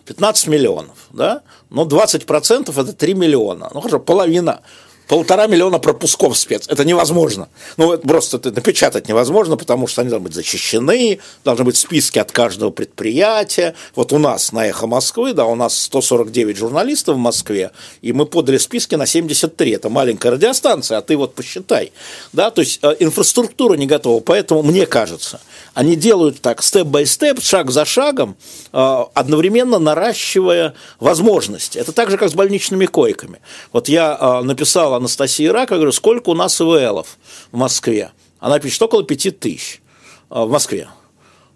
15 0.05 0.47
миллионов, 0.47 0.97
да, 1.11 1.41
но 1.69 1.85
20% 1.85 2.81
это 2.81 2.93
3 2.93 3.13
миллиона, 3.13 3.69
ну 3.73 3.81
хорошо, 3.81 3.99
половина, 3.99 4.61
полтора 5.09 5.47
миллиона 5.47 5.79
пропусков 5.79 6.37
спец, 6.37 6.67
это 6.67 6.85
невозможно, 6.85 7.49
ну 7.77 7.91
это 7.91 8.07
просто 8.07 8.37
это 8.37 8.51
напечатать 8.51 9.09
невозможно, 9.09 9.57
потому 9.57 9.87
что 9.87 10.01
они 10.01 10.11
должны 10.11 10.25
быть 10.25 10.35
защищены, 10.35 11.19
должны 11.43 11.65
быть 11.65 11.77
списки 11.77 12.19
от 12.19 12.31
каждого 12.31 12.69
предприятия, 12.69 13.73
вот 13.95 14.13
у 14.13 14.19
нас 14.19 14.51
на 14.51 14.67
«Эхо 14.67 14.85
Москвы», 14.85 15.33
да, 15.33 15.45
у 15.45 15.55
нас 15.55 15.77
149 15.77 16.55
журналистов 16.55 17.15
в 17.15 17.19
Москве, 17.19 17.71
и 18.01 18.13
мы 18.13 18.27
подали 18.27 18.59
списки 18.59 18.93
на 18.93 19.07
73, 19.07 19.71
это 19.71 19.89
маленькая 19.89 20.31
радиостанция, 20.33 20.99
а 20.99 21.01
ты 21.01 21.17
вот 21.17 21.33
посчитай, 21.33 21.91
да, 22.31 22.51
то 22.51 22.61
есть 22.61 22.79
э, 22.83 22.95
инфраструктура 22.99 23.73
не 23.73 23.87
готова, 23.87 24.21
поэтому 24.21 24.61
мне 24.61 24.85
кажется, 24.85 25.41
они 25.73 25.95
делают 25.95 26.39
так 26.39 26.61
степ-бай-степ, 26.61 27.41
шаг 27.41 27.71
за 27.71 27.83
шагом, 27.83 28.37
э, 28.71 28.97
одновременно 29.15 29.79
наращивая 29.79 30.75
возможности. 30.99 31.79
Это 31.79 31.93
так 31.93 32.11
же, 32.11 32.17
как 32.17 32.29
с 32.29 32.33
больничными 32.33 32.85
койками. 32.85 33.39
Вот 33.73 33.89
я 33.89 34.15
э, 34.19 34.41
написал 34.43 34.98
Анастасии 34.99 35.47
Рака, 35.47 35.75
говорю, 35.75 35.91
сколько 35.91 36.29
у 36.29 36.35
нас 36.35 36.59
ИВЛов 36.61 37.17
в 37.51 37.57
Москве? 37.57 38.11
Она 38.39 38.59
пишет, 38.59 38.81
около 38.81 39.03
пяти 39.03 39.31
тысяч 39.31 39.81
э, 40.29 40.41
в 40.41 40.49
Москве. 40.49 40.87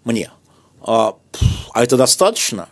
Мне. 0.04 0.30
А, 0.82 1.14
а 1.72 1.82
это 1.82 1.96
достаточно? 1.96 2.68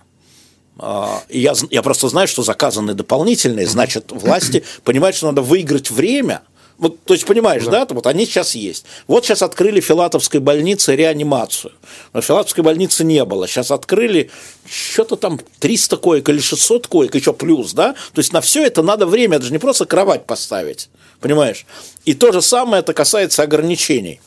А, 0.78 1.22
и 1.28 1.40
я, 1.40 1.54
я 1.70 1.82
просто 1.82 2.08
знаю, 2.08 2.28
что 2.28 2.42
заказаны 2.42 2.94
дополнительные, 2.94 3.66
значит, 3.66 4.10
власти 4.12 4.64
понимают, 4.84 5.16
что 5.16 5.26
надо 5.26 5.42
выиграть 5.42 5.90
время. 5.90 6.42
Вот, 6.78 7.02
то 7.04 7.14
есть, 7.14 7.26
понимаешь, 7.26 7.64
да. 7.64 7.86
вот 7.88 8.06
они 8.06 8.26
сейчас 8.26 8.54
есть. 8.54 8.84
Вот 9.06 9.24
сейчас 9.24 9.42
открыли 9.42 9.80
в 9.80 9.84
Филатовской 9.84 10.40
больнице 10.40 10.96
реанимацию. 10.96 11.72
Но 12.12 12.20
Филатовской 12.20 12.64
больнице 12.64 13.04
не 13.04 13.24
было. 13.24 13.46
Сейчас 13.46 13.70
открыли 13.70 14.30
что-то 14.68 15.16
там 15.16 15.40
300 15.60 15.96
коек 15.98 16.28
или 16.28 16.40
600 16.40 16.86
коек, 16.86 17.14
еще 17.14 17.32
плюс, 17.32 17.72
да? 17.72 17.92
То 18.12 18.18
есть, 18.18 18.32
на 18.32 18.40
все 18.40 18.64
это 18.64 18.82
надо 18.82 19.06
время, 19.06 19.36
это 19.36 19.46
же 19.46 19.52
не 19.52 19.58
просто 19.58 19.84
кровать 19.86 20.26
поставить, 20.26 20.88
понимаешь? 21.20 21.66
И 22.04 22.14
то 22.14 22.32
же 22.32 22.42
самое 22.42 22.80
это 22.80 22.92
касается 22.94 23.42
ограничений 23.42 24.20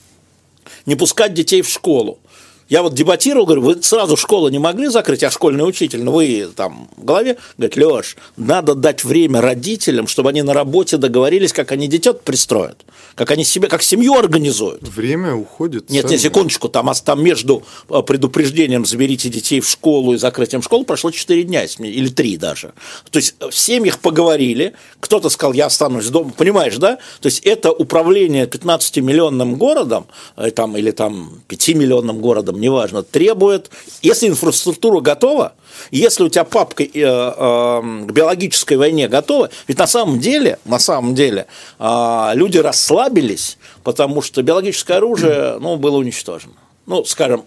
не 0.86 0.96
пускать 0.96 1.34
детей 1.34 1.62
в 1.62 1.70
школу. 1.70 2.20
Я 2.68 2.82
вот 2.82 2.96
дебатировал, 2.96 3.46
говорю, 3.46 3.62
вы 3.62 3.84
сразу 3.84 4.18
школу 4.18 4.50
не 4.50 4.58
могли 4.58 4.88
закрыть, 4.88 5.24
а 5.24 5.30
школьный 5.30 5.68
учитель, 5.68 6.04
ну 6.04 6.12
вы 6.12 6.50
там 6.56 6.90
в 6.98 7.06
голове, 7.06 7.38
говорит, 7.58 7.78
Леш, 7.78 8.18
надо 8.38 8.74
дать 8.74 9.04
время 9.04 9.40
родителям, 9.40 10.08
чтобы 10.08 10.30
они 10.30 10.42
на 10.42 10.54
работе 10.54 10.98
договорились, 10.98 11.54
как 11.54 11.72
они 11.72 11.88
детей 11.88 12.14
пристроят, 12.14 12.84
как 13.14 13.30
они 13.30 13.44
себе, 13.44 13.68
как 13.68 13.84
семью 13.84 14.16
организуют. 14.16 14.88
Время 14.88 15.36
уходит. 15.36 15.90
Нет, 15.92 16.04
сами. 16.04 16.14
нет, 16.14 16.22
секундочку, 16.22 16.70
там, 16.70 16.90
а 16.90 16.96
там 16.96 17.24
между 17.24 17.64
э, 17.90 18.02
предупреждением 18.02 18.86
«заберите 18.86 19.30
детей 19.30 19.60
в 19.60 19.70
школу» 19.70 20.14
и 20.14 20.18
закрытием 20.18 20.64
школы 20.64 20.86
прошло 20.86 21.12
4 21.12 21.44
дня, 21.44 21.66
или 21.66 22.10
3 22.10 22.38
даже. 22.38 22.74
То 23.12 23.18
есть 23.18 23.36
в 23.40 23.56
семьях 23.56 24.00
поговорили, 24.00 24.74
кто-то 25.00 25.30
сказал, 25.30 25.54
я 25.54 25.68
останусь 25.68 26.08
дома, 26.08 26.32
понимаешь, 26.36 26.78
да? 26.78 26.98
То 27.22 27.28
есть 27.28 27.42
это 27.46 27.72
управление 27.72 28.46
15-миллионным 28.48 29.56
городом, 29.56 30.08
э, 30.36 30.50
там, 30.50 30.76
или 30.78 30.92
там 30.92 31.42
5-миллионным 31.48 32.20
городом, 32.20 32.55
неважно, 32.60 33.04
требует, 33.04 33.70
если 34.02 34.28
инфраструктура 34.28 35.00
готова, 35.02 35.54
если 35.92 36.24
у 36.24 36.30
тебя 36.30 36.44
папка 36.44 36.84
э, 36.84 36.90
э, 36.94 38.06
к 38.08 38.12
биологической 38.12 38.78
войне 38.78 39.08
готова, 39.08 39.50
ведь 39.68 39.78
на 39.78 39.88
самом 39.88 40.20
деле, 40.20 40.60
на 40.66 40.80
самом 40.80 41.16
деле, 41.16 41.48
э, 41.80 42.32
люди 42.34 42.58
расслабились, 42.58 43.58
потому 43.84 44.22
что 44.22 44.42
биологическое 44.42 44.98
оружие, 44.98 45.58
ну, 45.60 45.78
было 45.78 45.98
уничтожено. 45.98 46.54
Ну, 46.86 47.04
скажем, 47.06 47.46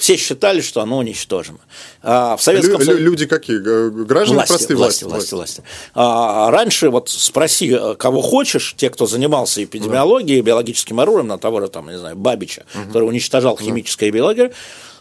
все 0.00 0.16
считали, 0.16 0.60
что 0.60 0.80
оно 0.80 0.98
уничтожено. 0.98 1.58
А 2.02 2.36
в 2.36 2.42
Советском 2.42 2.78
Лю- 2.80 2.84
Союзе... 2.84 3.02
лю- 3.02 3.10
люди 3.10 3.26
какие? 3.26 3.58
Граждане 3.58 4.36
Власти, 4.36 4.52
простые 4.52 4.76
власти, 4.76 5.04
власти. 5.04 5.34
власти, 5.34 5.60
власти. 5.60 5.62
А 5.94 6.50
раньше 6.50 6.90
вот 6.90 7.08
спроси, 7.10 7.70
э, 7.72 7.94
кого 7.96 8.22
хочешь, 8.22 8.74
те, 8.76 8.90
кто 8.90 9.06
занимался 9.06 9.62
эпидемиологией, 9.62 10.40
биологическим 10.40 10.98
оружием, 11.00 11.28
на 11.28 11.38
того 11.38 11.60
же, 11.60 11.68
там, 11.68 11.88
не 11.90 11.98
знаю, 11.98 12.16
Бабича, 12.16 12.64
который 12.88 13.04
уничтожал 13.04 13.56
химическое 13.58 14.08
и 14.08 14.10
биологию, 14.10 14.52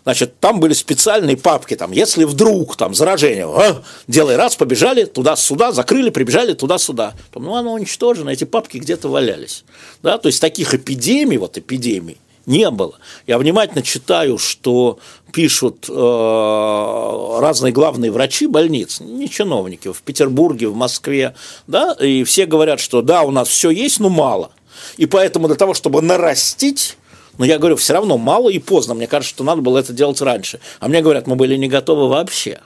значит, 0.03 0.39
там 0.39 0.59
были 0.59 0.73
специальные 0.73 1.37
папки, 1.37 1.75
там, 1.75 1.91
если 1.91 2.23
вдруг 2.25 2.75
там 2.75 2.93
заражение, 2.93 3.45
а, 3.45 3.81
делай 4.07 4.35
раз, 4.35 4.55
побежали 4.55 5.05
туда-сюда, 5.05 5.71
закрыли, 5.71 6.09
прибежали 6.09 6.53
туда-сюда. 6.53 7.13
Ну, 7.35 7.55
оно 7.55 7.73
уничтожено, 7.73 8.29
эти 8.29 8.43
папки 8.43 8.77
где-то 8.77 9.07
валялись. 9.09 9.63
Да? 10.03 10.17
То 10.17 10.27
есть 10.27 10.41
таких 10.41 10.73
эпидемий, 10.73 11.37
вот 11.37 11.57
эпидемий, 11.57 12.17
не 12.49 12.69
было. 12.71 12.95
Я 13.27 13.37
внимательно 13.37 13.83
читаю, 13.83 14.39
что 14.39 14.97
пишут 15.31 15.85
э, 15.87 17.37
разные 17.39 17.71
главные 17.71 18.11
врачи 18.11 18.47
больниц, 18.47 18.99
не 18.99 19.29
чиновники, 19.29 19.93
в 19.93 20.01
Петербурге, 20.01 20.67
в 20.67 20.75
Москве, 20.75 21.35
да, 21.67 21.93
и 21.93 22.23
все 22.23 22.47
говорят, 22.47 22.79
что 22.79 23.03
да, 23.03 23.21
у 23.21 23.31
нас 23.31 23.47
все 23.47 23.69
есть, 23.69 23.99
но 23.99 24.09
мало. 24.09 24.51
И 24.97 25.05
поэтому 25.05 25.47
для 25.47 25.55
того, 25.55 25.73
чтобы 25.73 26.01
нарастить 26.01 26.97
но 27.37 27.45
я 27.45 27.57
говорю, 27.57 27.77
все 27.77 27.93
равно 27.93 28.17
мало 28.17 28.49
и 28.49 28.59
поздно. 28.59 28.93
Мне 28.95 29.07
кажется, 29.07 29.33
что 29.33 29.45
надо 29.45 29.61
было 29.61 29.77
это 29.77 29.93
делать 29.93 30.19
раньше. 30.19 30.59
А 30.81 30.89
мне 30.89 31.01
говорят, 31.01 31.25
мы 31.25 31.37
были 31.37 31.55
не 31.55 31.69
готовы 31.69 32.09
вообще. 32.09 32.59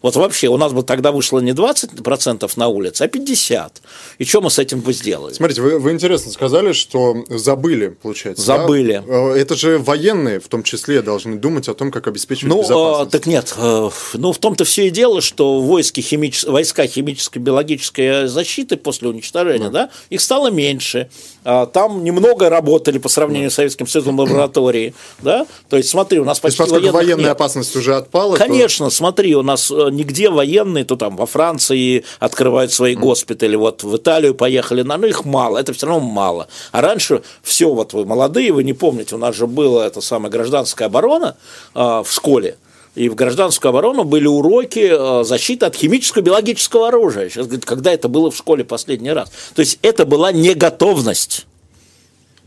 Вот 0.00 0.14
вообще, 0.16 0.48
у 0.48 0.56
нас 0.56 0.72
бы 0.72 0.82
тогда 0.82 1.10
вышло 1.10 1.40
не 1.40 1.50
20% 1.50 2.50
на 2.56 2.68
улице, 2.68 3.02
а 3.02 3.06
50%. 3.06 3.70
И 4.18 4.24
что 4.24 4.40
мы 4.40 4.50
с 4.50 4.58
этим 4.58 4.80
бы 4.80 4.92
сделали? 4.92 5.32
Смотрите, 5.32 5.60
вы, 5.62 5.78
вы 5.78 5.92
интересно 5.92 6.30
сказали, 6.30 6.72
что 6.72 7.24
забыли, 7.28 7.88
получается. 7.88 8.46
да? 8.46 8.58
Забыли. 8.58 9.02
Э, 9.06 9.34
Это 9.38 9.56
же 9.56 9.78
военные, 9.78 10.38
в 10.40 10.48
том 10.48 10.62
числе, 10.62 11.02
должны 11.02 11.36
думать 11.36 11.68
о 11.68 11.74
том, 11.74 11.90
как 11.90 12.06
обеспечивать 12.06 12.48
Ну, 12.54 12.60
э, 12.60 12.62
безопасность. 12.62 13.10
так 13.10 13.26
нет, 13.26 13.54
э, 13.56 13.90
ну, 14.14 14.32
в 14.32 14.38
том-то 14.38 14.64
все 14.64 14.86
и 14.86 14.90
дело, 14.90 15.20
что 15.20 15.60
войски 15.60 16.00
химич... 16.00 16.44
войска 16.44 16.86
химической 16.86 17.38
биологической 17.38 18.28
защиты 18.28 18.76
после 18.76 19.08
уничтожения, 19.08 19.70
да, 19.70 19.90
их 20.10 20.20
стало 20.20 20.50
меньше. 20.50 21.10
А 21.44 21.66
Там 21.66 22.04
немного 22.04 22.48
работали 22.48 22.98
по 22.98 23.08
сравнению 23.08 23.50
с 23.50 23.54
Советским 23.54 23.86
Союзом 23.86 24.18
лаборатории, 24.18 24.94
да, 25.22 25.46
то 25.68 25.76
есть 25.76 25.88
смотри, 25.88 26.18
у 26.18 26.24
нас 26.24 26.40
То 26.40 26.48
есть, 26.48 26.58
почти 26.58 26.72
поскольку 26.74 26.94
военная 26.94 27.24
нет. 27.24 27.32
опасность 27.32 27.74
уже 27.76 27.94
отпала, 27.96 28.36
то- 28.36 28.44
Конечно, 28.44 28.90
смотри, 28.90 29.34
у 29.34 29.42
нас 29.42 29.70
э, 29.70 29.88
нигде 29.90 30.30
военные, 30.30 30.84
то 30.84 30.96
там 30.96 31.16
во 31.16 31.26
Франции 31.26 32.04
открывают 32.18 32.72
свои 32.72 32.94
госпитали, 32.94 33.56
вот 33.56 33.82
в 33.82 33.96
Италию 33.96 34.34
поехали, 34.34 34.82
но 34.82 34.96
ну, 34.96 35.06
их 35.06 35.24
мало, 35.24 35.58
это 35.58 35.72
все 35.72 35.86
равно 35.86 36.06
мало. 36.06 36.48
А 36.72 36.80
раньше 36.80 37.22
все, 37.42 37.72
вот 37.72 37.92
вы 37.92 38.04
молодые, 38.04 38.52
вы 38.52 38.64
не 38.64 38.72
помните, 38.72 39.14
у 39.14 39.18
нас 39.18 39.36
же 39.36 39.46
была 39.46 39.86
эта 39.86 40.00
самая 40.00 40.30
гражданская 40.30 40.88
оборона 40.88 41.36
э, 41.74 41.80
в 41.80 42.08
школе, 42.10 42.56
и 42.98 43.08
в 43.08 43.14
гражданскую 43.14 43.70
оборону 43.70 44.02
были 44.02 44.26
уроки 44.26 44.90
э, 44.90 45.24
защиты 45.24 45.66
от 45.66 45.76
химического 45.76 46.20
и 46.20 46.24
биологического 46.24 46.88
оружия. 46.88 47.28
Сейчас 47.28 47.46
говорит, 47.46 47.64
когда 47.64 47.92
это 47.92 48.08
было 48.08 48.30
в 48.30 48.36
школе 48.36 48.64
последний 48.64 49.12
раз. 49.12 49.30
То 49.54 49.60
есть 49.60 49.78
это 49.82 50.04
была 50.04 50.32
неготовность. 50.32 51.46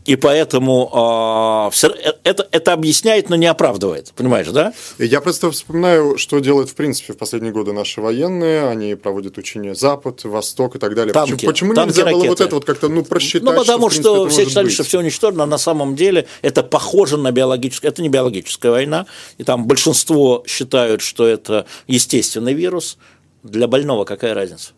И 0.04 0.16
поэтому 0.16 1.70
э, 1.72 2.12
это, 2.24 2.48
это 2.50 2.72
объясняет, 2.72 3.28
но 3.30 3.36
не 3.36 3.46
оправдывает. 3.46 4.12
Понимаешь, 4.16 4.48
да? 4.48 4.72
Я 4.98 5.20
просто 5.20 5.50
вспоминаю, 5.50 6.18
что 6.18 6.40
делают, 6.40 6.70
в 6.70 6.74
принципе, 6.74 7.12
в 7.12 7.16
последние 7.16 7.52
годы 7.52 7.72
наши 7.72 8.00
военные. 8.00 8.68
Они 8.68 8.96
проводят 8.96 9.38
учения 9.38 9.74
Запад, 9.74 10.24
Восток 10.24 10.76
и 10.76 10.78
так 10.80 10.94
далее. 10.96 11.12
Танки, 11.12 11.32
почему 11.32 11.50
почему 11.50 11.74
танки, 11.74 11.90
нельзя 11.90 12.04
ракеты. 12.04 12.20
было 12.20 12.28
вот 12.30 12.40
это 12.40 12.54
вот 12.54 12.64
как-то 12.64 12.88
ну, 12.88 13.04
просчитать? 13.04 13.42
Ну, 13.42 13.54
потому 13.54 13.90
что, 13.90 14.02
что 14.02 14.28
все 14.28 14.44
считали, 14.46 14.68
что 14.70 14.82
все 14.82 14.98
уничтожено, 14.98 15.44
а 15.44 15.46
на 15.46 15.58
самом 15.58 15.94
деле 15.94 16.26
это 16.42 16.64
похоже 16.64 17.16
на 17.16 17.30
биологическое. 17.30 17.90
Это 17.90 18.02
не 18.02 18.08
биологическая 18.08 18.72
война. 18.72 19.06
И 19.38 19.44
там 19.44 19.66
большинство 19.66 20.42
считают, 20.46 21.00
что 21.00 21.26
это 21.26 21.66
естественный 21.86 22.54
вирус. 22.54 22.98
Для 23.44 23.68
больного 23.68 24.04
какая 24.04 24.34
разница? 24.34 24.72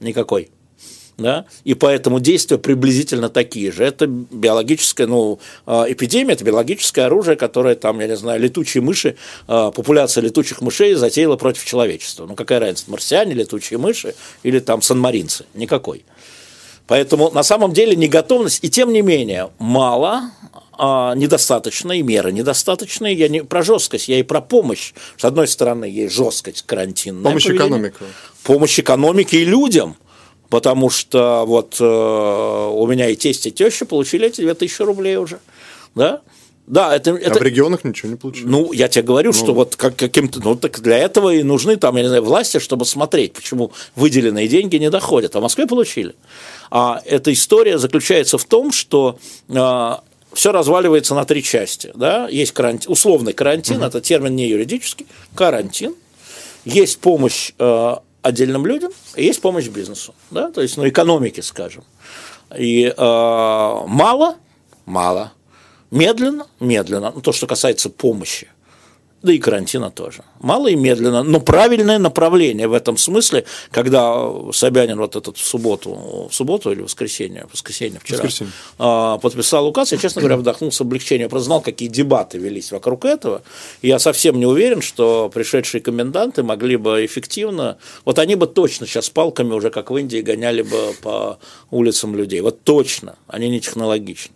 Никакой 0.00 0.50
да, 1.18 1.46
и 1.64 1.74
поэтому 1.74 2.20
действия 2.20 2.58
приблизительно 2.58 3.28
такие 3.28 3.72
же. 3.72 3.84
Это 3.84 4.06
биологическая, 4.06 5.06
ну, 5.06 5.38
а, 5.64 5.86
эпидемия, 5.88 6.34
это 6.34 6.44
биологическое 6.44 7.06
оружие, 7.06 7.36
которое 7.36 7.74
там, 7.74 8.00
я 8.00 8.06
не 8.06 8.16
знаю, 8.16 8.40
летучие 8.40 8.82
мыши, 8.82 9.16
а, 9.46 9.70
популяция 9.70 10.22
летучих 10.22 10.60
мышей 10.60 10.94
затеяла 10.94 11.36
против 11.36 11.64
человечества. 11.64 12.26
Ну, 12.26 12.34
какая 12.34 12.60
разница, 12.60 12.90
марсиане, 12.90 13.34
летучие 13.34 13.78
мыши 13.78 14.14
или 14.42 14.58
там 14.58 14.82
санмаринцы? 14.82 15.46
Никакой. 15.54 16.04
Поэтому 16.86 17.30
на 17.30 17.42
самом 17.42 17.72
деле 17.72 17.96
неготовность, 17.96 18.60
и 18.62 18.70
тем 18.70 18.92
не 18.92 19.02
менее, 19.02 19.50
мало, 19.58 20.30
а, 20.78 21.14
недостаточно, 21.14 21.92
и 21.92 22.02
меры 22.02 22.32
недостаточные. 22.32 23.14
Я 23.14 23.28
не 23.28 23.42
про 23.42 23.62
жесткость, 23.62 24.08
я 24.08 24.18
и 24.18 24.22
про 24.22 24.40
помощь. 24.40 24.92
С 25.16 25.24
одной 25.24 25.48
стороны, 25.48 25.86
есть 25.86 26.14
жесткость 26.14 26.64
карантинная. 26.66 27.24
Помощь 27.24 27.46
экономике. 27.46 27.96
Помощь 28.42 28.78
экономике 28.78 29.42
и 29.42 29.44
людям 29.44 29.96
потому 30.48 30.90
что 30.90 31.44
вот 31.46 31.76
э, 31.80 31.84
у 31.84 32.86
меня 32.86 33.08
и 33.08 33.16
тесть, 33.16 33.46
и 33.46 33.52
теща 33.52 33.86
получили 33.86 34.28
эти 34.28 34.40
2000 34.40 34.82
рублей 34.82 35.16
уже, 35.16 35.38
да, 35.94 36.20
да, 36.66 36.96
это, 36.96 37.12
это... 37.12 37.38
А 37.38 37.38
в 37.38 37.42
регионах 37.42 37.84
ничего 37.84 38.10
не 38.10 38.16
получили. 38.16 38.46
Ну, 38.46 38.72
я 38.72 38.88
тебе 38.88 39.02
говорю, 39.02 39.30
ну... 39.30 39.32
что 39.32 39.54
вот 39.54 39.76
как, 39.76 39.94
каким-то, 39.96 40.40
ну, 40.40 40.56
так 40.56 40.80
для 40.80 40.98
этого 40.98 41.32
и 41.32 41.42
нужны 41.42 41.76
там, 41.76 41.96
я 41.96 42.02
не 42.02 42.08
знаю, 42.08 42.24
власти, 42.24 42.58
чтобы 42.58 42.84
смотреть, 42.84 43.34
почему 43.34 43.72
выделенные 43.94 44.48
деньги 44.48 44.76
не 44.76 44.90
доходят. 44.90 45.36
А 45.36 45.38
в 45.38 45.42
Москве 45.42 45.66
получили. 45.66 46.14
А 46.70 47.00
эта 47.04 47.32
история 47.32 47.78
заключается 47.78 48.36
в 48.36 48.44
том, 48.44 48.72
что 48.72 49.18
а, 49.48 50.02
все 50.32 50.50
разваливается 50.50 51.14
на 51.14 51.24
три 51.24 51.42
части. 51.44 51.92
Да? 51.94 52.28
Есть 52.28 52.52
карантин, 52.52 52.90
условный 52.90 53.32
карантин, 53.32 53.76
угу. 53.76 53.84
это 53.84 54.00
термин 54.00 54.34
не 54.34 54.48
юридический, 54.48 55.06
карантин. 55.36 55.94
Есть 56.64 56.98
помощь 56.98 57.52
а, 57.60 58.02
отдельным 58.26 58.66
людям, 58.66 58.92
и 59.14 59.24
есть 59.24 59.40
помощь 59.40 59.68
бизнесу, 59.68 60.14
да, 60.30 60.50
то 60.50 60.60
есть, 60.60 60.76
ну, 60.76 60.88
экономике, 60.88 61.42
скажем. 61.42 61.84
И 62.56 62.84
э, 62.86 62.94
мало, 62.96 64.36
мало, 64.84 65.32
медленно, 65.90 66.46
медленно, 66.60 67.12
ну, 67.14 67.20
то, 67.20 67.32
что 67.32 67.46
касается 67.46 67.90
помощи 67.90 68.48
да 69.26 69.32
и 69.32 69.38
карантина 69.38 69.90
тоже. 69.90 70.22
Мало 70.40 70.68
и 70.68 70.76
медленно, 70.76 71.22
но 71.24 71.40
правильное 71.40 71.98
направление 71.98 72.68
в 72.68 72.72
этом 72.72 72.96
смысле, 72.96 73.44
когда 73.72 74.30
Собянин 74.52 74.98
вот 74.98 75.16
этот 75.16 75.36
в 75.36 75.44
субботу, 75.44 76.28
в 76.30 76.34
субботу 76.34 76.70
или 76.70 76.80
в 76.80 76.84
воскресенье, 76.84 77.46
в 77.48 77.52
воскресенье 77.52 77.98
вчера 78.00 78.22
воскресенье. 78.22 78.52
А, 78.78 79.18
подписал 79.18 79.66
указ, 79.66 79.90
я, 79.92 79.98
честно 79.98 80.20
говоря, 80.20 80.36
вдохнул 80.36 80.70
с 80.70 80.80
облегчением, 80.80 81.28
просто 81.28 81.46
знал, 81.46 81.60
какие 81.60 81.88
дебаты 81.88 82.38
велись 82.38 82.70
вокруг 82.70 83.04
этого, 83.04 83.42
и 83.82 83.88
я 83.88 83.98
совсем 83.98 84.38
не 84.38 84.46
уверен, 84.46 84.80
что 84.80 85.28
пришедшие 85.34 85.80
коменданты 85.80 86.44
могли 86.44 86.76
бы 86.76 87.04
эффективно, 87.04 87.78
вот 88.04 88.20
они 88.20 88.36
бы 88.36 88.46
точно 88.46 88.86
сейчас 88.86 89.10
палками 89.10 89.52
уже, 89.52 89.70
как 89.70 89.90
в 89.90 89.96
Индии, 89.96 90.18
гоняли 90.18 90.62
бы 90.62 90.94
по 91.02 91.40
улицам 91.72 92.14
людей, 92.14 92.40
вот 92.40 92.62
точно, 92.62 93.16
они 93.26 93.48
не 93.48 93.60
технологичны. 93.60 94.35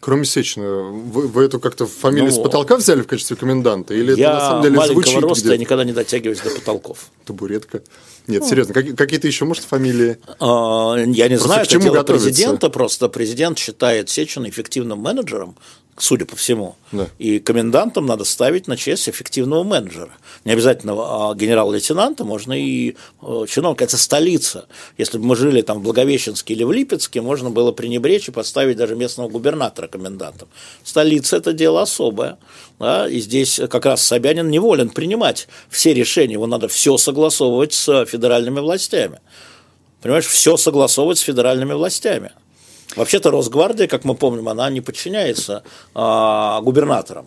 Кроме 0.00 0.24
Сечина, 0.24 0.82
вы, 0.82 1.26
вы 1.26 1.44
эту 1.44 1.58
как-то 1.58 1.86
фамилию 1.86 2.30
ну, 2.30 2.36
с 2.36 2.42
потолка 2.42 2.76
взяли 2.76 3.02
в 3.02 3.06
качестве 3.06 3.36
коменданта? 3.36 3.94
Или 3.94 4.14
я 4.14 4.28
это 4.28 4.34
на 4.34 4.40
самом 4.40 4.62
деле 4.62 4.76
маленького 4.76 5.02
звучит 5.02 5.22
роста, 5.22 5.48
я 5.48 5.56
никогда 5.56 5.84
не 5.84 5.92
дотягиваюсь 5.92 6.40
до 6.40 6.50
потолков. 6.50 7.10
Табуретка. 7.24 7.82
Нет, 8.26 8.42
ну, 8.42 8.48
серьезно, 8.48 8.74
какие-то 8.74 9.26
еще, 9.26 9.44
может, 9.44 9.64
фамилии? 9.64 10.18
А, 10.40 10.96
я 10.96 11.28
не 11.28 11.36
просто 11.36 11.46
знаю, 11.46 11.62
это 11.62 11.78
дело 11.78 12.02
президента, 12.02 12.70
просто 12.70 13.08
президент 13.08 13.58
считает 13.58 14.08
Сечина 14.10 14.48
эффективным 14.48 14.98
менеджером, 14.98 15.56
судя 15.98 16.26
по 16.26 16.36
всему. 16.36 16.76
Да. 16.92 17.08
И 17.18 17.38
комендантам 17.38 18.06
надо 18.06 18.24
ставить 18.24 18.68
на 18.68 18.76
честь 18.76 19.08
эффективного 19.08 19.64
менеджера. 19.64 20.10
Не 20.44 20.52
обязательно 20.52 20.94
а 20.96 21.34
генерал-лейтенанта, 21.34 22.24
можно 22.24 22.52
и 22.52 22.96
э, 23.22 23.46
чиновника. 23.48 23.84
Это 23.84 23.96
столица. 23.96 24.66
Если 24.98 25.18
бы 25.18 25.24
мы 25.24 25.36
жили 25.36 25.62
там 25.62 25.78
в 25.78 25.82
Благовещенске 25.82 26.54
или 26.54 26.64
в 26.64 26.72
Липецке, 26.72 27.20
можно 27.20 27.50
было 27.50 27.72
пренебречь 27.72 28.28
и 28.28 28.32
поставить 28.32 28.76
даже 28.76 28.94
местного 28.94 29.28
губернатора 29.28 29.88
комендантом. 29.88 30.48
Столица– 30.84 31.36
это 31.38 31.52
дело 31.52 31.82
особое. 31.82 32.38
Да? 32.78 33.08
И 33.08 33.20
здесь 33.20 33.60
как 33.70 33.86
раз 33.86 34.02
Собянин 34.02 34.48
неволен 34.50 34.90
принимать 34.90 35.48
все 35.70 35.94
решения. 35.94 36.34
Его 36.34 36.46
надо 36.46 36.68
все 36.68 36.96
согласовывать 36.98 37.72
с 37.72 38.06
федеральными 38.16 38.60
властями. 38.60 39.20
Понимаешь, 40.02 40.26
все 40.26 40.56
согласовывать 40.56 41.18
с 41.18 41.22
федеральными 41.22 41.72
властями. 41.72 42.32
Вообще-то 42.96 43.30
Росгвардия, 43.30 43.88
как 43.88 44.04
мы 44.04 44.14
помним, 44.14 44.48
она 44.48 44.70
не 44.70 44.80
подчиняется 44.80 45.62
а, 45.94 46.60
губернаторам, 46.60 47.26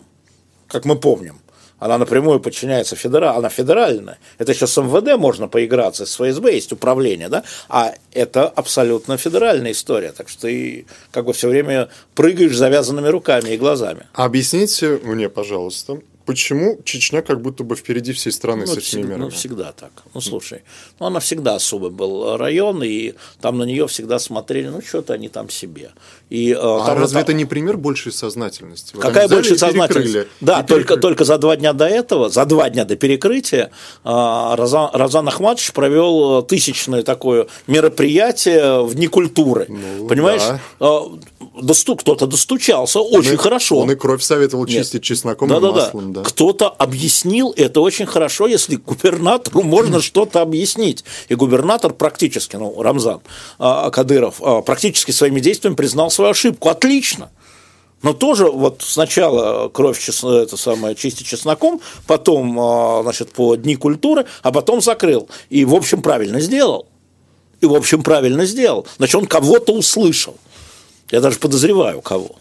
как 0.66 0.84
мы 0.84 0.96
помним. 0.96 1.40
Она 1.80 1.96
напрямую 1.96 2.40
подчиняется 2.40 2.94
федерал, 2.94 3.38
она 3.38 3.48
федеральная. 3.48 4.18
Это 4.38 4.52
сейчас 4.52 4.72
с 4.72 4.80
МВД 4.80 5.18
можно 5.18 5.48
поиграться, 5.48 6.04
с 6.04 6.14
ФСБ 6.14 6.54
есть 6.54 6.72
управление, 6.72 7.28
да? 7.28 7.42
А 7.70 7.94
это 8.12 8.48
абсолютно 8.48 9.16
федеральная 9.16 9.72
история. 9.72 10.12
Так 10.12 10.28
что 10.28 10.42
ты 10.42 10.86
как 11.10 11.24
бы 11.24 11.32
все 11.32 11.48
время 11.48 11.88
прыгаешь 12.14 12.54
завязанными 12.54 13.08
руками 13.08 13.50
и 13.50 13.56
глазами. 13.56 14.06
Объясните 14.12 15.00
мне, 15.02 15.30
пожалуйста, 15.30 16.00
почему 16.30 16.78
Чечня 16.84 17.22
как 17.22 17.42
будто 17.42 17.64
бы 17.64 17.74
впереди 17.74 18.12
всей 18.12 18.30
страны 18.30 18.60
ну, 18.60 18.66
с 18.68 18.76
этими 18.76 18.82
всегда, 18.82 19.08
мерами? 19.08 19.22
Ну, 19.24 19.30
всегда 19.30 19.72
так. 19.72 19.90
Ну, 20.14 20.20
слушай, 20.20 20.62
ну, 21.00 21.06
она 21.06 21.18
всегда 21.18 21.56
особый 21.56 21.90
был 21.90 22.36
район, 22.36 22.84
и 22.84 23.14
там 23.40 23.58
на 23.58 23.64
нее 23.64 23.88
всегда 23.88 24.20
смотрели, 24.20 24.68
ну, 24.68 24.80
что-то 24.80 25.14
они 25.14 25.28
там 25.28 25.50
себе. 25.50 25.90
И, 26.30 26.52
э, 26.52 26.56
а 26.56 26.86
там, 26.86 26.98
разве 26.98 27.14
там... 27.14 27.22
это 27.24 27.32
не 27.32 27.44
пример 27.44 27.76
большей 27.76 28.12
сознательности? 28.12 28.94
Вот 28.94 29.02
Какая 29.02 29.28
большая 29.28 29.58
сознательность? 29.58 30.28
Да, 30.40 30.62
только, 30.62 30.96
только 30.96 31.24
за 31.24 31.38
два 31.38 31.56
дня 31.56 31.72
до 31.72 31.86
этого, 31.86 32.28
за 32.28 32.44
два 32.46 32.70
дня 32.70 32.84
до 32.84 32.94
перекрытия, 32.94 33.72
э, 34.04 34.54
Розан, 34.54 34.90
Розан 34.92 35.26
Ахматович 35.26 35.72
провел 35.72 36.42
тысячное 36.42 37.02
такое 37.02 37.48
мероприятие 37.66 38.84
в 38.84 38.94
дни 38.94 39.08
культуры. 39.08 39.66
Ну, 39.68 40.06
Понимаешь? 40.06 40.42
Да. 40.42 40.60
Э, 40.78 41.00
досту, 41.60 41.96
кто-то 41.96 42.28
достучался 42.28 43.00
очень 43.00 43.32
он 43.32 43.36
хорошо. 43.36 43.78
он 43.78 43.90
и 43.90 43.96
кровь 43.96 44.22
советовал 44.22 44.66
чистить 44.66 44.94
Нет. 44.94 45.02
чесноком 45.02 45.48
да, 45.48 45.56
и 45.56 45.60
да, 45.60 45.72
маслом. 45.72 46.12
Да. 46.12 46.20
Да. 46.20 46.28
Кто-то 46.28 46.68
объяснил 46.68 47.52
это 47.56 47.80
очень 47.80 48.06
хорошо, 48.06 48.46
если 48.46 48.76
губернатору 48.76 49.62
можно 49.62 50.00
что-то 50.00 50.42
объяснить. 50.42 51.04
И 51.28 51.34
губернатор 51.34 51.92
практически, 51.92 52.54
ну, 52.54 52.80
Рамзан 52.80 53.20
Кадыров, 53.58 54.40
практически 54.64 55.10
своими 55.10 55.40
действиями 55.40 55.74
признал 55.74 56.12
свою 56.20 56.30
ошибку. 56.30 56.68
Отлично. 56.68 57.30
Но 58.02 58.14
тоже 58.14 58.46
вот 58.46 58.82
сначала 58.82 59.68
кровь 59.68 60.00
это 60.08 60.56
самое, 60.56 60.94
чистить 60.94 61.26
чесноком, 61.26 61.80
потом 62.06 62.58
а, 62.58 63.02
значит, 63.02 63.32
по 63.32 63.56
дни 63.56 63.76
культуры, 63.76 64.24
а 64.42 64.52
потом 64.52 64.80
закрыл. 64.80 65.28
И, 65.50 65.64
в 65.64 65.74
общем, 65.74 66.00
правильно 66.00 66.40
сделал. 66.40 66.86
И, 67.60 67.66
в 67.66 67.74
общем, 67.74 68.02
правильно 68.02 68.46
сделал. 68.46 68.86
Значит, 68.96 69.16
он 69.16 69.26
кого-то 69.26 69.74
услышал. 69.74 70.36
Я 71.10 71.20
даже 71.20 71.38
подозреваю, 71.38 72.00
кого. 72.00 72.36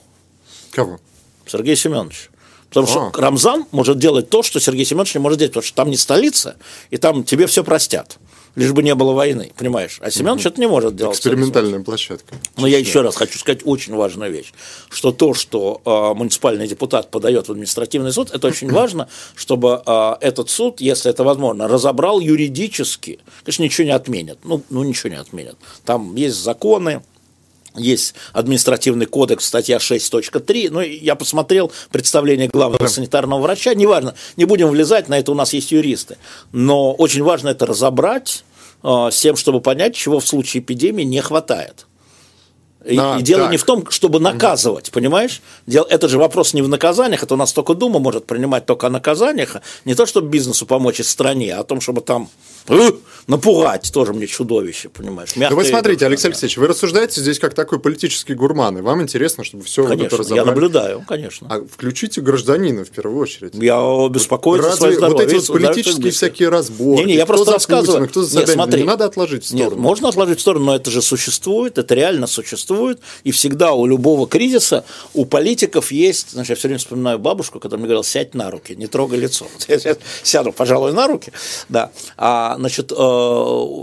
Кого? 0.71 0.99
Сергей 1.45 1.75
Семенович. 1.75 2.29
Потому 2.69 2.87
а. 2.87 2.89
что 2.89 3.21
Рамзан 3.21 3.65
может 3.71 3.97
делать 3.97 4.29
то, 4.29 4.43
что 4.43 4.61
Сергей 4.61 4.85
Семенович 4.85 5.15
не 5.15 5.19
может 5.19 5.39
делать, 5.39 5.51
потому 5.51 5.65
что 5.65 5.75
там 5.75 5.89
не 5.89 5.97
столица, 5.97 6.55
и 6.89 6.97
там 6.97 7.25
тебе 7.25 7.47
все 7.47 7.65
простят. 7.65 8.17
Лишь 8.55 8.71
бы 8.71 8.83
не 8.83 8.95
было 8.95 9.13
войны, 9.13 9.51
понимаешь? 9.57 9.99
А 10.01 10.11
Семенович 10.11 10.45
угу. 10.45 10.49
это 10.49 10.61
не 10.61 10.67
может 10.67 10.95
делать. 10.95 11.15
Экспериментальная 11.15 11.81
площадка. 11.81 12.35
Но 12.57 12.67
я 12.67 12.77
еще 12.77 13.01
раз 13.01 13.15
хочу 13.15 13.37
сказать 13.39 13.61
очень 13.63 13.95
важную 13.95 14.31
вещь, 14.31 14.53
что 14.89 15.11
то, 15.11 15.33
что 15.33 15.81
э, 15.85 16.17
муниципальный 16.17 16.67
депутат 16.67 17.11
подает 17.11 17.47
в 17.47 17.51
административный 17.51 18.11
суд, 18.11 18.31
это 18.31 18.47
очень 18.47 18.69
важно, 18.71 19.07
чтобы 19.35 19.81
э, 19.85 20.15
этот 20.21 20.49
суд, 20.49 20.81
если 20.81 21.11
это 21.11 21.23
возможно, 21.23 21.67
разобрал 21.67 22.19
юридически. 22.19 23.19
Конечно, 23.43 23.63
ничего 23.63 23.85
не 23.85 23.93
отменят. 23.93 24.39
Ну, 24.43 24.63
ну 24.69 24.83
ничего 24.83 25.09
не 25.09 25.19
отменят. 25.19 25.57
Там 25.85 26.15
есть 26.15 26.37
законы, 26.37 27.01
есть 27.75 28.15
административный 28.33 29.05
кодекс, 29.05 29.45
статья 29.45 29.77
6.3, 29.77 30.69
ну, 30.71 30.81
я 30.81 31.15
посмотрел 31.15 31.71
представление 31.91 32.47
главного 32.47 32.87
санитарного 32.87 33.41
врача, 33.41 33.73
неважно, 33.73 34.15
не 34.37 34.45
будем 34.45 34.69
влезать, 34.69 35.09
на 35.09 35.19
это 35.19 35.31
у 35.31 35.35
нас 35.35 35.53
есть 35.53 35.71
юристы, 35.71 36.17
но 36.51 36.93
очень 36.93 37.23
важно 37.23 37.49
это 37.49 37.65
разобрать 37.65 38.43
э, 38.83 39.09
с 39.11 39.19
тем, 39.19 39.35
чтобы 39.35 39.61
понять, 39.61 39.95
чего 39.95 40.19
в 40.19 40.27
случае 40.27 40.61
эпидемии 40.61 41.03
не 41.03 41.21
хватает. 41.21 41.85
И, 42.85 42.97
а, 42.97 43.17
и 43.19 43.21
дело 43.21 43.43
так. 43.43 43.51
не 43.51 43.57
в 43.57 43.63
том, 43.65 43.89
чтобы 43.89 44.21
наказывать, 44.21 44.91
понимаешь? 44.91 45.41
Дело, 45.67 45.85
это 45.89 46.07
же 46.07 46.17
вопрос 46.17 46.53
не 46.53 46.61
в 46.61 46.69
наказаниях, 46.69 47.23
это 47.23 47.33
у 47.33 47.37
нас 47.37 47.51
только 47.51 47.73
Дума 47.73 47.99
может 47.99 48.25
принимать 48.25 48.65
только 48.65 48.87
о 48.87 48.89
наказаниях, 48.89 49.57
не 49.83 49.95
то, 49.95 50.05
чтобы 50.05 50.29
бизнесу 50.29 50.65
помочь 50.65 51.01
из 51.01 51.09
стране, 51.09 51.53
а 51.55 51.59
о 51.59 51.63
том, 51.65 51.81
чтобы 51.81 51.99
там 51.99 52.29
э, 52.69 52.91
напугать 53.27 53.91
тоже 53.93 54.13
мне 54.13 54.27
чудовище, 54.27 54.87
понимаешь? 54.87 55.35
Мягко 55.35 55.55
ну 55.55 55.61
вы 55.61 55.67
смотрите, 55.67 56.05
Алексей 56.05 56.27
Алексеевич, 56.27 56.57
вы 56.57 56.67
рассуждаете 56.67 57.19
здесь 57.19 57.37
как 57.37 57.53
такой 57.53 57.79
политический 57.79 58.33
гурман, 58.33 58.77
и 58.77 58.81
вам 58.81 59.01
интересно, 59.01 59.43
чтобы 59.43 59.65
все 59.65 59.83
конечно, 59.83 60.03
вот 60.03 60.07
это 60.07 60.17
разобрали. 60.17 60.39
я 60.39 60.45
наблюдаю, 60.45 61.05
конечно. 61.05 61.47
А 61.49 61.61
включите 61.69 62.21
гражданина 62.21 62.85
в 62.85 62.89
первую 62.91 63.19
очередь. 63.19 63.55
Я 63.55 64.07
беспокоюсь 64.09 64.63
Разве 64.63 64.89
о 64.89 64.93
здоровье. 64.93 65.25
Вот 65.25 65.33
эти 65.33 65.35
вот 65.35 65.47
политические 65.47 66.11
всякие 66.13 66.47
разборы, 66.47 66.99
не, 66.99 67.05
не, 67.05 67.13
я 67.15 67.25
кто 67.25 67.33
просто 67.33 67.51
рассказываю. 67.51 68.07
Путина, 68.07 68.07
кто 68.07 68.23
за 68.23 68.39
Нет, 68.39 68.49
смотри, 68.49 68.81
не 68.81 68.87
надо 68.87 69.03
отложить 69.03 69.43
в 69.43 69.47
сторону. 69.47 69.69
Нет, 69.69 69.79
можно 69.79 70.07
отложить 70.07 70.37
в 70.37 70.41
сторону, 70.41 70.65
но 70.65 70.75
это 70.77 70.89
же 70.91 71.01
существует, 71.01 71.77
это 71.77 71.93
реально 71.93 72.25
существует, 72.25 72.68
и 73.23 73.31
всегда 73.31 73.73
у 73.73 73.85
любого 73.85 74.27
кризиса 74.27 74.83
у 75.13 75.25
политиков 75.25 75.91
есть, 75.91 76.31
значит, 76.31 76.49
я 76.51 76.55
все 76.55 76.67
время 76.67 76.79
вспоминаю 76.79 77.19
бабушку, 77.19 77.59
которая 77.59 77.79
мне 77.79 77.87
говорила, 77.87 78.03
сядь 78.03 78.33
на 78.33 78.51
руки, 78.51 78.75
не 78.75 78.87
трогай 78.87 79.19
лицо. 79.19 79.47
Я 79.67 79.95
сяду, 80.23 80.51
пожалуй, 80.51 80.93
на 80.93 81.07
руки, 81.07 81.31
да. 81.69 81.91
А, 82.17 82.55
значит, 82.57 82.91
э, 82.91 82.95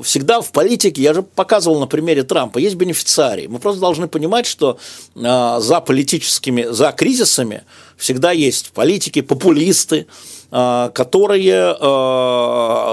всегда 0.05 0.41
в 0.41 0.53
политике, 0.53 1.03
я 1.03 1.15
же 1.15 1.23
показывал 1.23 1.81
на 1.81 1.87
примере 1.87 2.23
Трампа, 2.23 2.59
есть 2.59 2.77
бенефициарии. 2.77 3.47
Мы 3.47 3.59
просто 3.59 3.81
должны 3.81 4.09
понимать, 4.09 4.47
что 4.47 4.79
э, 5.15 5.57
за 5.61 5.81
политическими, 5.81 6.67
за 6.71 6.93
кризисами 6.93 7.65
всегда 7.97 8.33
есть 8.33 8.71
политики, 8.73 9.23
популисты, 9.23 10.07
э, 10.51 10.91
которые 10.95 11.75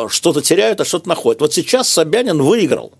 что-то 0.09 0.41
теряют, 0.41 0.81
а 0.81 0.85
что-то 0.85 1.09
находят. 1.09 1.41
Вот 1.41 1.53
сейчас 1.53 1.89
Собянин 1.89 2.41
выиграл 2.41 2.91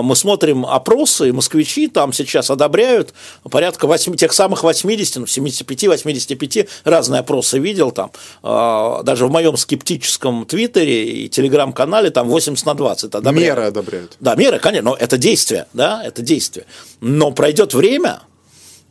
мы 0.00 0.16
смотрим 0.16 0.64
опросы, 0.64 1.28
и 1.28 1.32
москвичи 1.32 1.88
там 1.88 2.12
сейчас 2.12 2.50
одобряют 2.50 3.12
порядка 3.50 3.86
8, 3.86 4.16
тех 4.16 4.32
самых 4.32 4.62
80, 4.62 5.16
ну, 5.16 5.24
75-85, 5.24 6.68
разные 6.84 7.20
опросы 7.20 7.58
видел 7.58 7.90
там, 7.90 8.10
а, 8.42 9.02
даже 9.02 9.26
в 9.26 9.30
моем 9.30 9.56
скептическом 9.56 10.46
твиттере 10.46 11.24
и 11.24 11.28
телеграм-канале 11.28 12.10
там 12.10 12.28
80 12.28 12.64
на 12.64 12.74
20 12.74 13.14
одобряют. 13.14 13.36
Меры 13.36 13.62
одобряют. 13.64 14.16
Да, 14.20 14.34
меры, 14.34 14.58
конечно, 14.58 14.90
но 14.90 14.96
это 14.96 15.18
действие, 15.18 15.66
да, 15.74 16.02
это 16.02 16.22
действие. 16.22 16.64
Но 17.00 17.32
пройдет 17.32 17.74
время, 17.74 18.22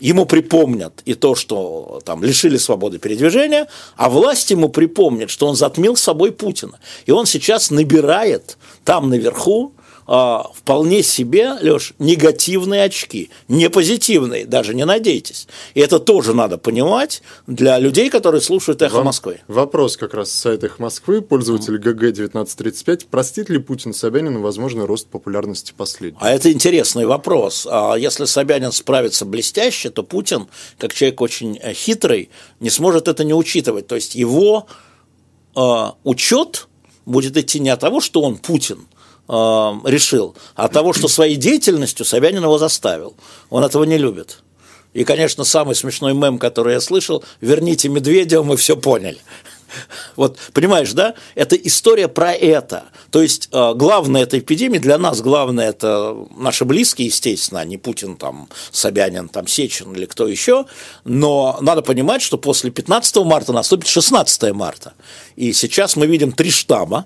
ему 0.01 0.25
припомнят 0.25 1.01
и 1.05 1.13
то, 1.13 1.35
что 1.35 2.01
там 2.03 2.23
лишили 2.23 2.57
свободы 2.57 2.97
передвижения, 2.97 3.67
а 3.95 4.09
власть 4.09 4.51
ему 4.51 4.67
припомнит, 4.69 5.29
что 5.29 5.47
он 5.47 5.55
затмил 5.55 5.95
с 5.95 6.01
собой 6.01 6.31
Путина. 6.31 6.79
И 7.05 7.11
он 7.11 7.25
сейчас 7.25 7.71
набирает 7.71 8.57
там 8.83 9.09
наверху 9.09 9.73
а, 10.07 10.49
вполне 10.53 11.03
себе, 11.03 11.53
Леш, 11.61 11.93
негативные 11.99 12.83
очки, 12.83 13.29
не 13.47 13.69
позитивные, 13.69 14.45
даже 14.45 14.73
не 14.73 14.85
надейтесь. 14.85 15.47
И 15.73 15.79
это 15.79 15.99
тоже 15.99 16.33
надо 16.33 16.57
понимать 16.57 17.21
для 17.47 17.79
людей, 17.79 18.09
которые 18.09 18.41
слушают 18.41 18.81
«Эхо 18.81 18.95
Вам 18.95 19.05
Москвы». 19.05 19.39
Вопрос 19.47 19.97
как 19.97 20.13
раз 20.13 20.31
с 20.31 20.35
сайта 20.35 20.67
«Эхо 20.67 20.81
Москвы», 20.81 21.21
пользователь 21.21 21.77
ГГ-1935. 21.77 23.07
Простит 23.09 23.49
ли 23.49 23.59
Путин 23.59 23.93
Собянину 23.93 24.41
возможный 24.41 24.85
рост 24.85 25.07
популярности 25.07 25.73
последнего? 25.75 26.21
А 26.21 26.31
это 26.31 26.51
интересный 26.51 27.05
вопрос. 27.05 27.67
А 27.69 27.95
если 27.95 28.25
Собянин 28.25 28.71
справится 28.71 29.25
блестяще, 29.25 29.89
то 29.89 30.03
Путин, 30.03 30.47
как 30.77 30.93
человек 30.93 31.21
очень 31.21 31.57
э, 31.61 31.73
хитрый, 31.73 32.29
не 32.59 32.69
сможет 32.69 33.07
это 33.07 33.23
не 33.23 33.33
учитывать. 33.33 33.87
То 33.87 33.95
есть 33.95 34.15
его 34.15 34.67
э, 35.55 35.85
учет 36.03 36.67
будет 37.05 37.37
идти 37.37 37.59
не 37.59 37.69
от 37.69 37.79
того, 37.79 37.99
что 38.01 38.21
он 38.21 38.37
Путин, 38.37 38.87
э, 39.31 39.89
решил, 39.89 40.35
а 40.55 40.67
того, 40.67 40.93
что 40.93 41.07
своей 41.07 41.37
деятельностью 41.37 42.05
Собянин 42.05 42.43
его 42.43 42.57
заставил. 42.57 43.15
Он 43.49 43.63
этого 43.63 43.85
не 43.85 43.97
любит. 43.97 44.43
И, 44.93 45.05
конечно, 45.05 45.45
самый 45.45 45.73
смешной 45.73 46.13
мем, 46.13 46.37
который 46.37 46.73
я 46.73 46.81
слышал, 46.81 47.23
верните 47.39 47.87
Медведева, 47.87 48.43
мы 48.43 48.57
все 48.57 48.75
поняли. 48.75 49.19
Вот, 50.17 50.37
понимаешь, 50.51 50.91
да? 50.91 51.15
Это 51.33 51.55
история 51.55 52.09
про 52.09 52.33
это. 52.33 52.89
То 53.09 53.21
есть, 53.21 53.47
э, 53.53 53.73
главное 53.73 54.23
этой 54.23 54.39
эпидемии, 54.39 54.79
для 54.79 54.97
нас 54.97 55.21
главное 55.21 55.69
это 55.69 56.27
наши 56.35 56.65
близкие, 56.65 57.07
естественно, 57.07 57.61
а 57.61 57.63
не 57.63 57.77
Путин, 57.77 58.17
там, 58.17 58.49
Собянин, 58.73 59.29
там, 59.29 59.47
Сечин 59.47 59.93
или 59.93 60.05
кто 60.05 60.27
еще, 60.27 60.65
но 61.05 61.57
надо 61.61 61.83
понимать, 61.83 62.21
что 62.21 62.37
после 62.37 62.69
15 62.69 63.23
марта 63.23 63.53
наступит 63.53 63.87
16 63.87 64.51
марта. 64.51 64.91
И 65.37 65.53
сейчас 65.53 65.95
мы 65.95 66.05
видим 66.05 66.33
три 66.33 66.51
штаба, 66.51 67.05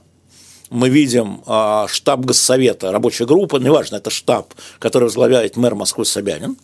мы 0.69 0.89
видим 0.89 1.41
а, 1.45 1.87
штаб 1.87 2.21
Госсовета, 2.21 2.91
рабочая 2.91 3.25
группа, 3.25 3.57
неважно, 3.57 3.97
это 3.97 4.09
штаб, 4.09 4.53
который 4.79 5.05
возглавляет 5.05 5.57
мэр 5.57 5.75
Москвы 5.75 6.05
Собянин. 6.05 6.57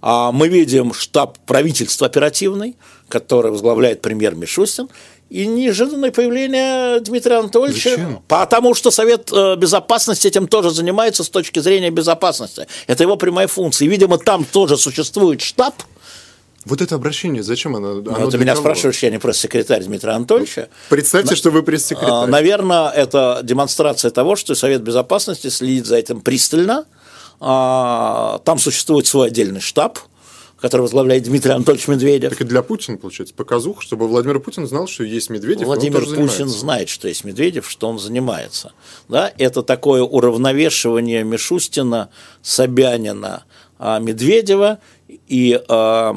А 0.00 0.32
мы 0.32 0.48
видим 0.48 0.92
штаб 0.92 1.38
правительства 1.46 2.08
оперативный, 2.08 2.76
который 3.08 3.52
возглавляет 3.52 4.02
премьер 4.02 4.34
Мишустин. 4.34 4.88
И 5.30 5.46
неожиданное 5.46 6.10
появление 6.10 7.00
Дмитрия 7.00 7.36
Анатольевича, 7.36 7.90
Зачем? 7.90 8.22
потому 8.28 8.74
что 8.74 8.90
Совет 8.90 9.30
э, 9.32 9.56
Безопасности 9.56 10.26
этим 10.26 10.46
тоже 10.46 10.70
занимается 10.70 11.24
с 11.24 11.30
точки 11.30 11.60
зрения 11.60 11.90
безопасности. 11.90 12.66
Это 12.86 13.04
его 13.04 13.16
прямая 13.16 13.46
функция. 13.46 13.86
И, 13.86 13.88
видимо, 13.88 14.18
там 14.18 14.44
тоже 14.44 14.76
существует 14.76 15.40
штаб, 15.40 15.74
вот 16.64 16.80
это 16.80 16.94
обращение, 16.94 17.42
зачем 17.42 17.76
оно? 17.76 17.94
Ну, 17.94 18.14
оно 18.14 18.30
ты 18.30 18.38
меня 18.38 18.52
кого? 18.52 18.64
спрашиваешь, 18.64 19.02
я 19.02 19.10
не 19.10 19.18
пресс-секретарь 19.18 19.82
Дмитрия 19.84 20.12
Анатольевича. 20.12 20.68
Представьте, 20.88 21.34
что 21.34 21.50
вы 21.50 21.62
пресс-секретарь. 21.62 22.10
А, 22.10 22.26
наверное, 22.26 22.88
это 22.90 23.40
демонстрация 23.42 24.10
того, 24.10 24.36
что 24.36 24.54
Совет 24.54 24.82
Безопасности 24.82 25.48
следит 25.48 25.86
за 25.86 25.96
этим 25.96 26.20
пристально. 26.20 26.86
А, 27.40 28.40
там 28.44 28.58
существует 28.58 29.06
свой 29.06 29.28
отдельный 29.28 29.60
штаб, 29.60 29.98
который 30.60 30.82
возглавляет 30.82 31.24
Дмитрий 31.24 31.50
Анатольевич 31.50 31.88
Медведев. 31.88 32.30
Так 32.30 32.40
и 32.40 32.44
для 32.44 32.62
Путина, 32.62 32.96
получается, 32.96 33.34
показух, 33.34 33.82
чтобы 33.82 34.06
Владимир 34.06 34.38
Путин 34.38 34.64
знал, 34.68 34.86
что 34.86 35.02
есть 35.02 35.28
Медведев. 35.28 35.66
Владимир 35.66 36.04
Путин 36.04 36.48
знает, 36.48 36.88
что 36.88 37.08
есть 37.08 37.24
Медведев, 37.24 37.68
что 37.68 37.88
он 37.88 37.98
занимается. 37.98 38.72
Да? 39.08 39.32
Это 39.38 39.64
такое 39.64 40.02
уравновешивание 40.02 41.24
Мишустина, 41.24 42.10
Собянина, 42.42 43.42
а, 43.80 43.98
Медведева 43.98 44.78
и 45.28 45.60
э, 45.66 46.12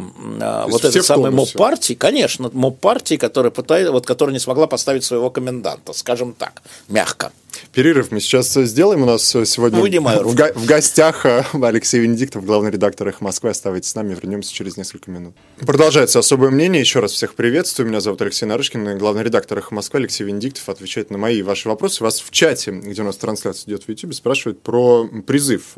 вот 0.68 0.86
этот 0.86 1.06
самый 1.06 1.32
МОП 1.32 1.54
партии, 1.54 1.94
конечно, 1.94 2.50
МОП 2.52 2.80
партии, 2.80 3.16
которая, 3.16 3.52
пытается, 3.52 3.92
вот, 3.92 4.06
которая 4.06 4.34
не 4.34 4.40
смогла 4.40 4.68
поставить 4.68 5.04
своего 5.04 5.30
коменданта, 5.30 5.94
скажем 5.94 6.34
так, 6.34 6.62
мягко. 6.90 7.32
Перерыв 7.72 8.12
мы 8.12 8.20
сейчас 8.20 8.54
сделаем. 8.54 9.04
У 9.04 9.06
нас 9.06 9.26
сегодня 9.26 10.02
в, 10.02 10.34
в, 10.34 10.54
в 10.56 10.66
гостях 10.66 11.26
э, 11.26 11.46
Алексей 11.54 12.00
Венедиктов, 12.02 12.46
главный 12.46 12.72
редактор 12.72 13.08
«Эхо 13.08 13.24
Москвы». 13.24 13.50
Оставайтесь 13.50 13.90
с 13.90 13.96
нами, 13.96 14.14
вернемся 14.14 14.54
через 14.54 14.76
несколько 14.76 15.10
минут. 15.12 15.36
Продолжается 15.60 16.20
особое 16.20 16.50
мнение. 16.50 16.82
Еще 16.82 17.00
раз 17.00 17.12
всех 17.12 17.36
приветствую. 17.36 17.88
Меня 17.88 18.02
зовут 18.02 18.22
Алексей 18.22 18.46
Нарышкин, 18.46 18.98
главный 18.98 19.24
редактор 19.24 19.60
«Эхо 19.60 19.74
Москвы». 19.74 20.00
Алексей 20.00 20.26
Венедиктов 20.26 20.68
отвечает 20.68 21.12
на 21.12 21.18
мои 21.18 21.40
и 21.40 21.44
ваши 21.44 21.70
вопросы. 21.70 22.04
Вас 22.04 22.20
в 22.20 22.30
чате, 22.32 22.72
где 22.72 23.02
у 23.02 23.06
нас 23.06 23.16
трансляция 23.16 23.70
идет 23.70 23.84
в 23.84 23.90
YouTube, 23.90 24.14
спрашивают 24.14 24.62
про 24.62 25.08
призыв. 25.26 25.76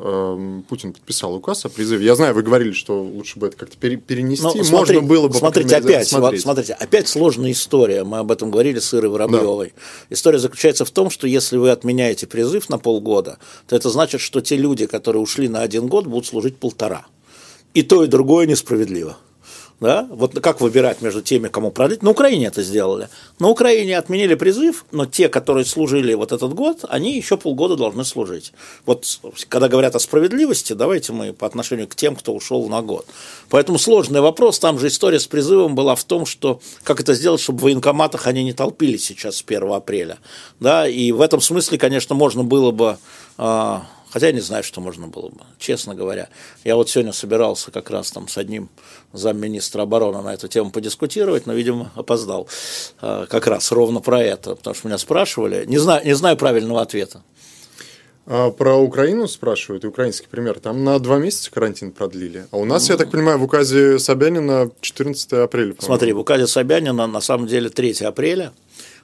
Путин 0.69 0.93
подписал 0.93 1.35
указ 1.35 1.65
о 1.65 1.69
призыве. 1.69 2.05
Я 2.05 2.15
знаю, 2.15 2.33
вы 2.33 2.41
говорили, 2.41 2.71
что 2.71 3.03
лучше 3.03 3.26
бы 3.35 3.47
это 3.47 3.57
как-то 3.57 3.77
перенести. 3.77 4.43
Ну, 4.43 4.63
смотри, 4.63 4.95
Можно 4.95 5.01
было 5.01 5.27
бы, 5.27 5.33
смотрите, 5.33 5.75
опять, 5.75 6.07
смотреть. 6.07 6.41
смотрите, 6.41 6.73
опять 6.73 7.07
сложная 7.07 7.51
история. 7.51 8.03
Мы 8.03 8.19
об 8.19 8.31
этом 8.31 8.51
говорили 8.51 8.79
с 8.79 8.93
Ирой 8.93 9.09
Воробьевой. 9.09 9.73
Да. 9.75 10.15
История 10.15 10.39
заключается 10.39 10.85
в 10.85 10.91
том, 10.91 11.09
что 11.09 11.27
если 11.27 11.57
вы 11.57 11.71
отменяете 11.71 12.27
призыв 12.27 12.69
на 12.69 12.77
полгода, 12.77 13.39
то 13.67 13.75
это 13.75 13.89
значит, 13.89 14.21
что 14.21 14.41
те 14.41 14.55
люди, 14.55 14.85
которые 14.85 15.21
ушли 15.21 15.49
на 15.49 15.61
один 15.61 15.87
год, 15.87 16.07
будут 16.07 16.25
служить 16.25 16.57
полтора. 16.57 17.05
И 17.73 17.83
то, 17.83 18.03
и 18.03 18.07
другое 18.07 18.47
несправедливо. 18.47 19.17
Да? 19.79 20.07
Вот 20.09 20.39
как 20.39 20.59
выбирать 20.59 21.01
между 21.01 21.21
теми, 21.21 21.49
кому 21.49 21.69
продлить? 21.69 22.01
На 22.01 22.09
Украине 22.09 22.47
это 22.47 22.63
сделали. 22.63 23.09
На 23.37 23.47
Украине 23.47 23.97
отменили 23.97 24.33
призыв, 24.33 24.85
но 24.91 25.05
те, 25.05 25.29
которые 25.29 25.65
служили 25.65 26.15
вот 26.15 26.31
этот 26.31 26.53
год, 26.53 26.83
они 26.89 27.15
еще 27.15 27.37
полгода 27.37 27.75
должны 27.75 28.03
служить. 28.03 28.53
Вот 28.87 29.05
когда 29.49 29.67
говорят 29.67 29.95
о 29.95 29.99
справедливости, 29.99 30.73
давайте 30.73 31.13
мы 31.13 31.31
по 31.31 31.45
отношению 31.45 31.87
к 31.87 31.95
тем, 31.95 32.15
кто 32.15 32.33
ушел 32.33 32.67
на 32.69 32.81
год. 32.81 33.05
Поэтому 33.49 33.77
сложный 33.77 34.21
вопрос. 34.21 34.57
Там 34.57 34.79
же 34.79 34.87
история 34.87 35.19
с 35.19 35.27
призывом 35.27 35.75
была 35.75 35.93
в 35.93 36.03
том, 36.03 36.25
что 36.25 36.59
как 36.83 36.99
это 36.99 37.13
сделать, 37.13 37.39
чтобы 37.39 37.59
в 37.59 37.63
военкоматах 37.63 38.25
они 38.25 38.43
не 38.43 38.53
толпились 38.53 39.05
сейчас 39.05 39.37
с 39.37 39.43
1 39.45 39.71
апреля. 39.71 40.17
Да? 40.59 40.87
И 40.87 41.11
в 41.11 41.21
этом 41.21 41.39
смысле, 41.39 41.77
конечно, 41.77 42.15
можно 42.15 42.43
было 42.43 42.71
бы 42.71 42.97
а, 43.37 43.85
Хотя 44.11 44.27
я 44.27 44.33
не 44.33 44.39
знаю, 44.39 44.63
что 44.63 44.81
можно 44.81 45.07
было 45.07 45.29
бы, 45.29 45.41
честно 45.59 45.95
говоря. 45.95 46.29
Я 46.63 46.75
вот 46.75 46.89
сегодня 46.89 47.11
собирался 47.11 47.71
как 47.71 47.89
раз 47.89 48.11
там 48.11 48.27
с 48.27 48.37
одним 48.37 48.69
замминистра 49.13 49.81
обороны 49.81 50.21
на 50.21 50.33
эту 50.33 50.47
тему 50.47 50.71
подискутировать, 50.71 51.45
но, 51.45 51.53
видимо, 51.53 51.91
опоздал 51.95 52.47
а, 53.01 53.25
как 53.25 53.47
раз 53.47 53.71
ровно 53.71 53.99
про 53.99 54.21
это, 54.21 54.55
потому 54.55 54.73
что 54.75 54.87
меня 54.87 54.97
спрашивали. 54.97 55.65
Не 55.65 55.77
знаю, 55.77 56.05
не 56.05 56.13
знаю 56.13 56.37
правильного 56.37 56.81
ответа. 56.81 57.23
А 58.29 58.51
про 58.51 58.75
Украину 58.75 59.25
спрашивают, 59.29 59.85
и 59.85 59.87
украинский 59.87 60.27
пример. 60.29 60.59
Там 60.59 60.83
на 60.83 60.99
два 60.99 61.17
месяца 61.17 61.49
карантин 61.49 61.93
продлили. 61.93 62.45
А 62.51 62.57
у 62.57 62.65
нас, 62.65 62.89
я 62.89 62.97
так 62.97 63.09
понимаю, 63.09 63.37
в 63.37 63.43
указе 63.43 63.99
Собянина 63.99 64.69
14 64.81 65.31
апреля. 65.33 65.75
Смотри, 65.79 66.11
в 66.11 66.19
указе 66.19 66.45
Собянина 66.45 67.07
на 67.07 67.21
самом 67.21 67.47
деле 67.47 67.69
3 67.69 68.03
апреля. 68.03 68.51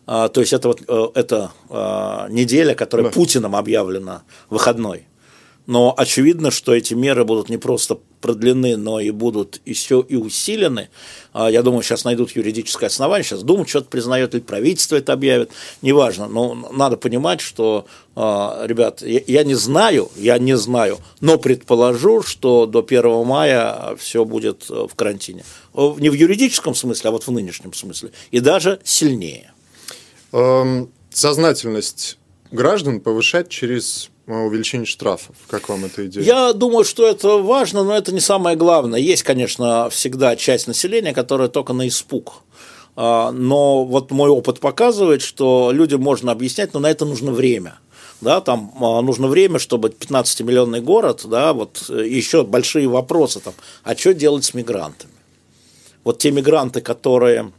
А, 0.06 0.30
то 0.30 0.42
есть 0.42 0.54
это 0.54 0.68
вот 0.68 0.82
э, 0.88 1.08
это 1.16 1.52
а, 1.70 2.28
неделя, 2.30 2.76
которая 2.76 3.08
да. 3.08 3.14
Путиным 3.14 3.56
объявлена 3.56 4.24
выходной. 4.50 5.04
Но 5.66 5.94
очевидно, 5.96 6.52
что 6.52 6.76
эти 6.76 6.94
меры 6.94 7.24
будут 7.24 7.48
не 7.48 7.56
просто 7.56 7.98
продлены, 8.20 8.76
но 8.76 9.00
и 9.00 9.12
будут 9.12 9.62
еще 9.64 10.06
и 10.06 10.18
усилены. 10.18 10.90
А, 11.32 11.50
я 11.50 11.62
думаю, 11.62 11.84
сейчас 11.84 12.04
найдут 12.04 12.32
юридическое 12.32 12.90
основание, 12.90 13.24
сейчас 13.24 13.44
думают, 13.44 13.70
что-то 13.70 13.88
признает 13.88 14.36
или 14.36 14.42
правительство 14.42 14.98
это 14.98 15.14
объявит, 15.14 15.52
неважно. 15.82 16.28
Но 16.28 16.70
надо 16.74 16.98
понимать, 16.98 17.40
что, 17.40 17.86
ребят, 18.16 19.02
я 19.02 19.46
не 19.46 19.56
знаю, 19.56 20.12
я 20.18 20.38
не 20.38 20.58
знаю, 20.58 21.00
но 21.22 21.38
предположу, 21.38 22.24
что 22.24 22.66
до 22.66 22.86
1 22.86 23.26
мая 23.26 23.96
все 23.98 24.26
будет 24.26 24.70
в 24.70 24.92
карантине. 24.98 25.46
Не 25.74 26.10
в 26.10 26.14
юридическом 26.14 26.76
смысле, 26.76 27.08
а 27.08 27.12
вот 27.12 27.26
в 27.26 27.32
нынешнем 27.32 27.72
смысле. 27.72 28.12
И 28.32 28.42
даже 28.42 28.80
сильнее. 28.84 29.53
Эм, 30.34 30.90
сознательность 31.12 32.18
граждан 32.52 33.02
повышать 33.02 33.50
через 33.50 34.10
э, 34.26 34.34
увеличение 34.34 34.88
штрафов. 34.88 35.36
Как 35.48 35.70
вам 35.70 35.86
эта 35.86 36.08
идея? 36.08 36.24
Я 36.24 36.54
думаю, 36.54 36.86
что 36.86 37.08
это 37.08 37.38
важно, 37.38 37.84
но 37.84 37.96
это 37.96 38.12
не 38.12 38.20
самое 38.20 38.58
главное. 38.58 39.00
Есть, 39.00 39.22
конечно, 39.22 39.92
всегда 39.92 40.36
часть 40.36 40.66
населения, 40.66 41.14
которая 41.14 41.50
только 41.50 41.74
на 41.74 41.88
испуг. 41.88 42.42
А, 42.96 43.32
но 43.32 43.86
вот 43.86 44.10
мой 44.10 44.30
опыт 44.30 44.60
показывает, 44.60 45.22
что 45.22 45.70
людям 45.72 46.02
можно 46.02 46.32
объяснять, 46.32 46.74
но 46.74 46.80
на 46.80 46.90
это 46.90 47.06
нужно 47.06 47.32
время. 47.32 47.80
Да, 48.20 48.42
там 48.42 48.74
а, 48.82 49.02
нужно 49.02 49.28
время, 49.28 49.60
чтобы 49.60 49.90
15-миллионный 49.90 50.82
город, 50.82 51.22
да, 51.26 51.54
вот 51.54 51.86
э, 51.90 52.08
еще 52.08 52.44
большие 52.44 52.88
вопросы 52.88 53.40
там, 53.40 53.54
а 53.84 53.96
что 53.96 54.16
делать 54.16 54.46
с 54.46 54.56
мигрантами? 54.56 55.14
Вот 56.04 56.18
те 56.18 56.32
мигранты, 56.32 56.82
которые 56.82 57.52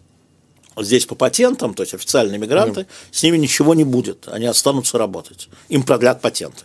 здесь 0.76 1.06
по 1.06 1.14
патентам, 1.14 1.74
то 1.74 1.82
есть 1.82 1.94
официальные 1.94 2.38
мигранты, 2.38 2.80
mm. 2.80 2.86
с 3.10 3.22
ними 3.22 3.36
ничего 3.36 3.74
не 3.74 3.84
будет, 3.84 4.28
они 4.28 4.46
останутся 4.46 4.98
работать, 4.98 5.48
им 5.68 5.82
продлят 5.82 6.20
патенты 6.20 6.64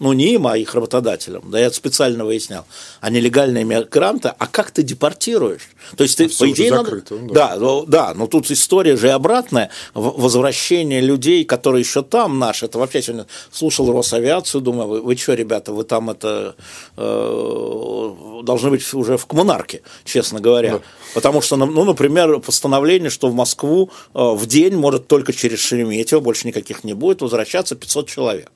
ну 0.00 0.12
не 0.12 0.34
им, 0.34 0.46
а 0.46 0.56
их 0.56 0.74
работодателям, 0.74 1.50
да, 1.50 1.58
я 1.58 1.70
специально 1.70 2.24
выяснял, 2.24 2.64
а 3.00 3.10
нелегальные 3.10 3.64
мигранты, 3.64 4.32
а 4.36 4.46
как 4.46 4.70
ты 4.70 4.82
депортируешь? 4.82 5.68
То 5.96 6.04
есть 6.04 6.18
ты, 6.18 6.26
а 6.26 6.28
по 6.28 6.50
идее, 6.50 6.70
закрыто, 6.70 7.14
надо... 7.14 7.34
да. 7.34 7.48
Да, 7.48 7.56
ну, 7.56 7.84
да, 7.86 8.14
но 8.14 8.26
тут 8.26 8.50
история 8.50 8.96
же 8.96 9.10
обратная, 9.10 9.70
возвращение 9.94 11.00
людей, 11.00 11.44
которые 11.44 11.80
еще 11.80 12.02
там 12.02 12.38
наши, 12.38 12.66
это 12.66 12.78
вообще 12.78 13.02
сегодня 13.02 13.26
слушал 13.50 13.92
Росавиацию, 13.92 14.60
думаю, 14.60 14.88
вы, 14.88 15.00
вы 15.00 15.16
что, 15.16 15.34
ребята, 15.34 15.72
вы 15.72 15.84
там 15.84 16.10
это 16.10 16.54
э, 16.96 18.42
должны 18.42 18.70
быть 18.70 18.94
уже 18.94 19.16
в 19.16 19.26
коммунарке, 19.26 19.82
честно 20.04 20.40
говоря, 20.40 20.72
да. 20.72 20.80
потому 21.14 21.40
что, 21.40 21.56
ну, 21.56 21.84
например, 21.84 22.38
постановление, 22.40 23.10
что 23.10 23.28
в 23.28 23.34
Москву 23.34 23.90
э, 24.14 24.18
в 24.18 24.46
день 24.46 24.76
может 24.76 25.08
только 25.08 25.32
через 25.32 25.60
Шереметьево, 25.60 26.20
больше 26.20 26.46
никаких 26.46 26.84
не 26.84 26.92
будет, 26.92 27.22
возвращаться 27.22 27.74
500 27.74 28.08
человек. 28.08 28.50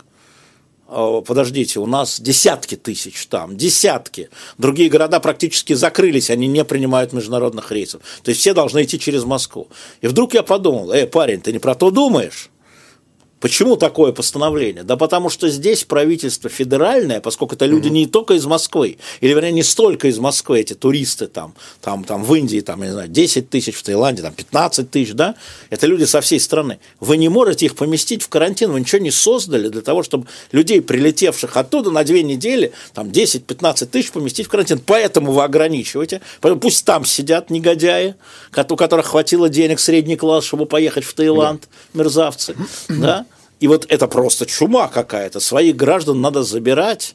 Э, 0.92 1.22
подождите, 1.26 1.81
у 1.81 1.87
нас 1.87 2.20
десятки 2.20 2.76
тысяч 2.76 3.26
там, 3.26 3.57
десятки. 3.57 4.28
Другие 4.59 4.90
города 4.90 5.20
практически 5.20 5.72
закрылись, 5.72 6.28
они 6.28 6.46
не 6.46 6.64
принимают 6.64 7.12
международных 7.12 7.72
рейсов. 7.72 8.02
То 8.22 8.28
есть 8.28 8.40
все 8.40 8.52
должны 8.52 8.83
идти 8.83 8.98
через 8.98 9.24
Москву. 9.24 9.68
И 10.02 10.07
вдруг 10.07 10.35
я 10.35 10.42
подумал, 10.42 10.92
эй, 10.92 11.07
парень, 11.07 11.40
ты 11.40 11.52
не 11.52 11.59
про 11.59 11.74
то 11.74 11.90
думаешь? 11.90 12.50
Почему 13.42 13.76
такое 13.76 14.12
постановление? 14.12 14.85
Да 14.85 14.96
потому 14.96 15.28
что 15.28 15.48
здесь 15.48 15.83
правительство 15.83 16.48
федеральное, 16.48 17.20
поскольку 17.20 17.57
это 17.57 17.66
люди 17.66 17.88
не 17.88 18.07
только 18.07 18.35
из 18.35 18.46
Москвы, 18.46 18.98
или, 19.20 19.35
вернее, 19.35 19.50
не 19.50 19.64
столько 19.64 20.07
из 20.07 20.20
Москвы, 20.20 20.61
эти 20.61 20.74
туристы 20.74 21.26
там, 21.26 21.52
там, 21.81 22.05
там 22.05 22.22
в 22.22 22.33
Индии, 22.37 22.61
там, 22.61 22.81
я 22.83 22.87
не 22.87 22.92
знаю, 22.92 23.09
10 23.09 23.50
тысяч, 23.50 23.74
в 23.74 23.83
Таиланде, 23.83 24.22
там, 24.22 24.33
15 24.33 24.88
тысяч, 24.88 25.14
да, 25.14 25.35
это 25.70 25.88
люди 25.88 26.05
со 26.05 26.20
всей 26.20 26.38
страны. 26.38 26.78
Вы 27.00 27.16
не 27.16 27.28
можете 27.28 27.66
их 27.66 27.74
поместить 27.74 28.22
в 28.22 28.28
карантин, 28.28 28.70
вы 28.70 28.78
ничего 28.78 29.02
не 29.02 29.11
создали 29.11 29.68
для 29.68 29.83
того, 29.83 30.05
чтобы 30.05 30.28
людей, 30.52 30.81
прилетевших 30.81 31.57
оттуда 31.57 31.90
на 31.90 32.05
две 32.05 32.22
недели, 32.22 32.70
там, 32.94 33.09
10-15 33.09 33.87
тысяч 33.87 34.12
поместить 34.12 34.46
в 34.46 34.50
карантин. 34.50 34.78
Поэтому 34.78 35.33
вы 35.33 35.42
ограничиваете, 35.42 36.20
пусть 36.40 36.85
там 36.85 37.05
сидят 37.05 37.50
негодяи, 37.50 38.14
у 38.57 38.76
которых 38.76 39.07
хватило 39.07 39.48
денег 39.48 39.81
средний 39.81 40.14
класс, 40.14 40.44
чтобы 40.44 40.66
поехать 40.66 41.02
в 41.02 41.12
Таиланд, 41.14 41.68
мерзавцы, 41.92 42.55
да, 42.88 43.26
и 43.62 43.68
вот 43.68 43.87
это 43.88 44.09
просто 44.09 44.44
чума 44.44 44.88
какая-то. 44.88 45.38
Своих 45.38 45.77
граждан 45.77 46.20
надо 46.20 46.42
забирать, 46.42 47.14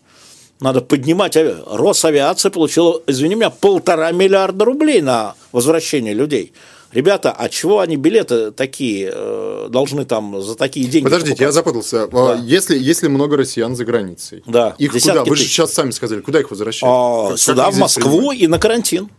надо 0.62 0.80
поднимать. 0.80 1.36
Росавиация 1.36 2.50
получила, 2.52 3.02
извини 3.06 3.36
меня, 3.36 3.50
полтора 3.50 4.14
миллиарда 4.14 4.64
рублей 4.64 5.02
на 5.02 5.36
возвращение 5.52 6.14
людей. 6.14 6.54
Ребята, 6.94 7.34
а 7.38 7.50
чего 7.50 7.82
они 7.82 7.98
билеты 7.98 8.52
такие 8.52 9.12
э, 9.14 9.68
должны 9.70 10.06
там 10.06 10.42
за 10.42 10.56
такие 10.56 10.88
деньги 10.88 11.04
Подождите, 11.04 11.32
покупать? 11.32 11.48
я 11.48 11.52
запутался. 11.52 12.04
А, 12.04 12.08
да. 12.08 12.42
Если, 12.46 12.80
если 12.80 13.10
много 13.10 13.36
россиян 13.36 13.76
за 13.76 13.84
границей, 13.84 14.42
да, 14.46 14.74
их 14.78 14.94
куда? 14.94 15.26
Вы 15.26 15.36
же 15.36 15.44
сейчас 15.44 15.74
сами 15.74 15.92
сказали, 15.92 16.22
куда 16.22 16.40
их 16.40 16.50
возвращать? 16.50 16.90
А, 16.90 17.32
как, 17.32 17.40
сюда, 17.40 17.66
как 17.66 17.74
в 17.74 17.78
Москву 17.80 18.10
принимать? 18.20 18.40
и 18.40 18.48
на 18.48 18.58
карантин. 18.58 19.10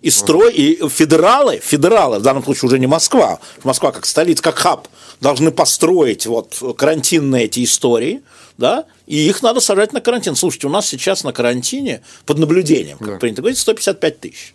И 0.00 0.08
строй, 0.08 0.50
и 0.54 0.88
федералы, 0.88 1.60
федералы, 1.62 2.20
в 2.20 2.22
данном 2.22 2.42
случае 2.42 2.68
уже 2.68 2.78
не 2.78 2.86
Москва, 2.86 3.38
Москва 3.64 3.92
как 3.92 4.06
столица, 4.06 4.42
как 4.42 4.56
хаб, 4.56 4.88
должны 5.20 5.50
построить 5.50 6.26
вот 6.26 6.62
карантинные 6.76 7.44
эти 7.44 7.64
истории, 7.64 8.22
да, 8.58 8.84
и 9.06 9.16
их 9.16 9.42
надо 9.42 9.60
сажать 9.60 9.92
на 9.92 10.00
карантин. 10.00 10.36
Слушайте, 10.36 10.66
у 10.66 10.70
нас 10.70 10.86
сейчас 10.86 11.24
на 11.24 11.32
карантине 11.32 12.02
под 12.26 12.38
наблюдением, 12.38 12.98
как 12.98 13.08
да. 13.08 13.16
принято 13.18 13.42
говорить, 13.42 13.58
155 13.58 14.20
тысяч. 14.20 14.54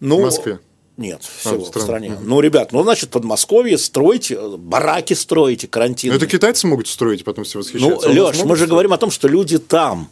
Ну, 0.00 0.18
в 0.18 0.22
Москве? 0.22 0.58
Нет, 0.96 1.22
всего 1.22 1.54
а, 1.66 1.70
в, 1.70 1.74
в 1.74 1.80
стране. 1.80 2.18
Ну, 2.20 2.40
ребят, 2.40 2.72
ну, 2.72 2.82
значит, 2.82 3.10
Подмосковье 3.10 3.78
стройте, 3.78 4.38
бараки 4.58 5.14
строите, 5.14 5.66
карантин. 5.66 6.12
Это 6.12 6.26
китайцы 6.26 6.66
могут 6.66 6.86
строить, 6.86 7.24
потом 7.24 7.44
все 7.44 7.58
восхищаются. 7.58 8.08
Ну, 8.08 8.14
Леш, 8.14 8.36
мы 8.44 8.56
же 8.56 8.64
строить? 8.64 8.70
говорим 8.70 8.92
о 8.92 8.98
том, 8.98 9.10
что 9.10 9.26
люди 9.26 9.58
там. 9.58 10.10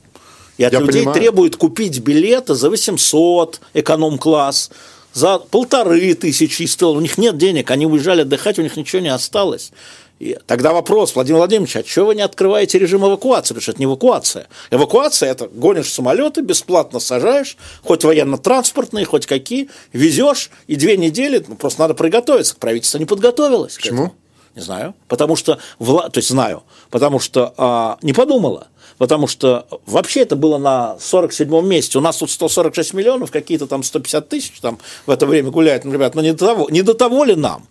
И 0.56 0.64
от 0.64 0.72
Я 0.72 0.80
людей 0.80 1.02
понимаю. 1.02 1.20
требуют 1.20 1.56
купить 1.56 2.00
билеты 2.00 2.54
за 2.54 2.70
800, 2.70 3.60
эконом-класс, 3.74 4.70
за 5.12 5.38
полторы 5.38 6.14
тысячи 6.14 6.62
из 6.62 6.80
У 6.82 7.00
них 7.00 7.18
нет 7.18 7.36
денег, 7.36 7.70
они 7.70 7.86
уезжали 7.86 8.22
отдыхать, 8.22 8.58
у 8.58 8.62
них 8.62 8.76
ничего 8.76 9.02
не 9.02 9.08
осталось. 9.08 9.72
И 10.20 10.38
тогда 10.46 10.74
вопрос, 10.74 11.14
Владимир 11.14 11.38
Владимирович, 11.38 11.76
а 11.76 11.82
чего 11.82 12.08
вы 12.08 12.14
не 12.14 12.20
открываете 12.20 12.78
режим 12.78 13.06
эвакуации? 13.06 13.54
Потому 13.54 13.62
что 13.62 13.72
это 13.72 13.80
не 13.80 13.86
эвакуация. 13.86 14.48
Эвакуация– 14.70 15.30
это 15.32 15.48
гонишь 15.48 15.90
самолеты, 15.90 16.42
бесплатно 16.42 17.00
сажаешь, 17.00 17.56
хоть 17.82 18.04
военно-транспортные, 18.04 19.06
хоть 19.06 19.24
какие, 19.24 19.70
везешь, 19.94 20.50
и 20.66 20.76
две 20.76 20.98
недели, 20.98 21.42
ну, 21.48 21.54
просто 21.54 21.80
надо 21.80 21.94
приготовиться. 21.94 22.54
Правительство 22.54 22.98
не 22.98 23.06
подготовилось. 23.06 23.76
Почему? 23.76 24.12
Не 24.54 24.60
знаю. 24.60 24.94
Потому 25.08 25.36
что, 25.36 25.58
вла... 25.78 26.10
то 26.10 26.18
есть 26.18 26.28
знаю, 26.28 26.64
потому 26.90 27.18
что 27.18 27.54
а, 27.56 27.98
не 28.02 28.12
подумала 28.12 28.68
потому 29.00 29.26
что 29.26 29.66
вообще 29.86 30.20
это 30.20 30.36
было 30.36 30.58
на 30.58 30.96
47-м 31.00 31.66
месте. 31.66 31.96
У 31.96 32.02
нас 32.02 32.18
тут 32.18 32.30
146 32.30 32.92
миллионов, 32.92 33.30
какие-то 33.30 33.66
там 33.66 33.82
150 33.82 34.28
тысяч 34.28 34.60
там 34.60 34.78
в 35.06 35.10
это 35.10 35.24
время 35.24 35.50
гуляют. 35.50 35.86
Ну, 35.86 35.92
ребят, 35.94 36.14
ну 36.14 36.20
не 36.20 36.32
до 36.32 36.46
того, 36.46 36.68
не 36.68 36.82
до 36.82 36.92
того 36.92 37.24
ли 37.24 37.34
нам? 37.34 37.66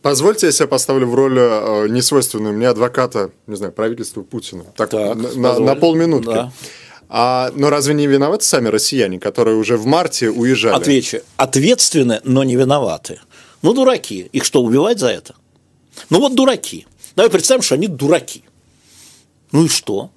Позвольте, 0.00 0.46
я 0.46 0.52
себя 0.52 0.68
поставлю 0.68 1.08
в 1.08 1.14
роль 1.16 1.36
э, 1.36 1.88
несвойственную 1.88 2.54
мне 2.54 2.68
адвоката, 2.68 3.32
не 3.48 3.56
знаю, 3.56 3.72
правительства 3.72 4.22
Путина. 4.22 4.62
Так, 4.76 4.90
так 4.90 5.16
на, 5.16 5.58
на 5.58 5.74
полминутки. 5.74 6.32
Да. 6.32 6.52
А, 7.08 7.50
но 7.56 7.68
разве 7.68 7.94
не 7.94 8.06
виноваты 8.06 8.44
сами 8.44 8.68
россияне, 8.68 9.18
которые 9.18 9.56
уже 9.56 9.76
в 9.76 9.86
марте 9.86 10.30
уезжали? 10.30 10.76
Отвечу. 10.76 11.18
Ответственны, 11.36 12.20
но 12.22 12.44
не 12.44 12.54
виноваты. 12.54 13.18
Ну, 13.62 13.74
дураки. 13.74 14.28
Их 14.30 14.44
что, 14.44 14.62
убивать 14.62 15.00
за 15.00 15.08
это? 15.08 15.34
Ну, 16.10 16.20
вот 16.20 16.36
дураки. 16.36 16.86
Давай 17.16 17.28
представим, 17.28 17.62
что 17.62 17.74
они 17.74 17.88
дураки. 17.88 18.44
Ну 19.50 19.64
и 19.64 19.68
что? 19.68 20.10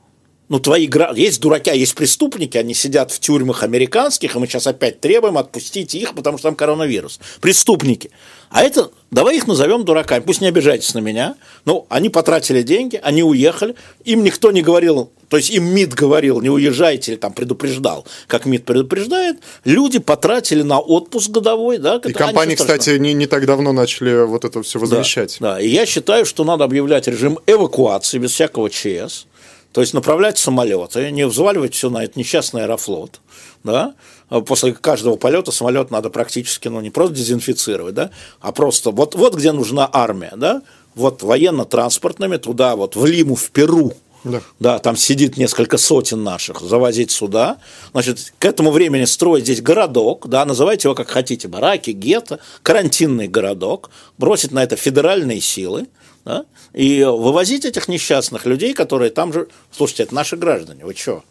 Ну, 0.49 0.60
твои 0.60 0.89
есть 1.15 1.41
дураки, 1.41 1.69
а 1.69 1.73
есть 1.73 1.95
преступники, 1.95 2.57
они 2.57 2.73
сидят 2.73 3.12
в 3.12 3.19
тюрьмах 3.19 3.63
американских, 3.63 4.36
и 4.36 4.39
мы 4.39 4.47
сейчас 4.47 4.67
опять 4.67 5.01
требуем 5.01 5.38
отпустить 5.38 5.93
их, 5.93 6.13
потому 6.15 6.38
что 6.38 6.47
там 6.47 6.55
коронавирус. 6.55 7.19
Преступники. 7.41 8.12
А 8.49 8.63
это, 8.63 8.91
давай 9.12 9.38
их 9.38 9.47
назовем 9.47 9.83
дураками, 9.83 10.21
пусть 10.21 10.39
не 10.39 10.47
обижайтесь 10.47 10.93
на 10.93 10.99
меня, 10.99 11.36
ну, 11.65 11.86
они 11.89 12.07
потратили 12.10 12.62
деньги, 12.62 12.97
они 13.03 13.23
уехали, 13.23 13.75
им 14.05 14.23
никто 14.23 14.51
не 14.51 14.62
говорил, 14.62 15.12
то 15.27 15.36
есть 15.36 15.49
им 15.49 15.65
МИД 15.65 15.93
говорил, 15.93 16.39
не 16.39 16.49
уезжайте, 16.49 17.12
или 17.12 17.19
там 17.19 17.33
предупреждал, 17.33 18.05
как 18.27 18.45
МИД 18.45 18.63
предупреждает, 18.63 19.39
люди 19.65 19.99
потратили 19.99 20.62
на 20.62 20.79
отпуск 20.79 21.29
годовой, 21.29 21.77
да. 21.77 21.99
И 22.05 22.13
компании, 22.13 22.55
кстати, 22.55 22.91
не, 22.91 23.13
не 23.13 23.27
так 23.27 23.45
давно 23.45 23.73
начали 23.73 24.25
вот 24.25 24.45
это 24.45 24.63
все 24.63 24.79
возмещать. 24.79 25.38
Да, 25.41 25.55
да, 25.55 25.60
и 25.60 25.67
я 25.67 25.86
считаю, 25.86 26.25
что 26.25 26.45
надо 26.45 26.63
объявлять 26.63 27.07
режим 27.07 27.39
эвакуации 27.47 28.17
без 28.17 28.31
всякого 28.31 28.69
ЧС, 28.69 29.25
то 29.71 29.82
есть 29.82 29.93
направлять 29.93 30.38
самолеты, 30.38 31.12
не 31.12 31.25
взваливать 31.27 31.73
все 31.73 31.89
на 31.89 32.03
этот 32.03 32.15
несчастный 32.15 32.63
аэрофлот, 32.63 33.21
да, 33.63 33.95
а 34.30 34.41
после 34.41 34.73
каждого 34.73 35.15
полета 35.15 35.51
самолет 35.51 35.91
надо 35.91 36.10
практически, 36.10 36.67
ну, 36.67 36.82
не 36.82 36.89
просто 36.89 37.15
дезинфицировать, 37.15 37.95
да, 37.95 38.10
а 38.41 38.51
просто 38.51 38.91
вот, 38.91 39.15
вот 39.15 39.36
где 39.36 39.51
нужна 39.51 39.89
армия, 39.91 40.34
да, 40.36 40.62
вот 40.95 41.23
военно-транспортными 41.23 42.38
туда, 42.38 42.75
вот 42.75 42.95
в 42.95 43.06
Лиму, 43.06 43.36
в 43.36 43.51
Перу, 43.51 43.93
да. 44.23 44.41
да, 44.60 44.80
там 44.80 44.95
сидит 44.97 45.38
несколько 45.38 45.77
сотен 45.77 46.23
наших, 46.23 46.60
завозить 46.62 47.12
сюда, 47.12 47.58
значит, 47.91 48.34
к 48.39 48.45
этому 48.45 48.71
времени 48.71 49.06
строить 49.06 49.43
здесь 49.43 49.62
городок, 49.62 50.27
да, 50.27 50.43
называйте 50.45 50.88
его 50.88 50.95
как 50.95 51.10
хотите, 51.10 51.47
бараки, 51.47 51.91
гетто, 51.91 52.39
карантинный 52.63 53.27
городок, 53.27 53.89
бросить 54.17 54.51
на 54.51 54.63
это 54.63 54.75
федеральные 54.75 55.41
силы, 55.41 55.88
да, 56.27 56.45
и 56.73 57.03
вывозить 57.03 57.63
этих 57.63 57.87
несчастных 57.87 58.45
людей, 58.45 58.73
которые 58.73 59.11
там 59.11 59.31
же... 59.31 59.47
Слушайте, 59.71 60.03
это 60.03 60.15
наши 60.15 60.35
граждане, 60.35 60.85
вы 60.85 60.93
что? 60.93 61.23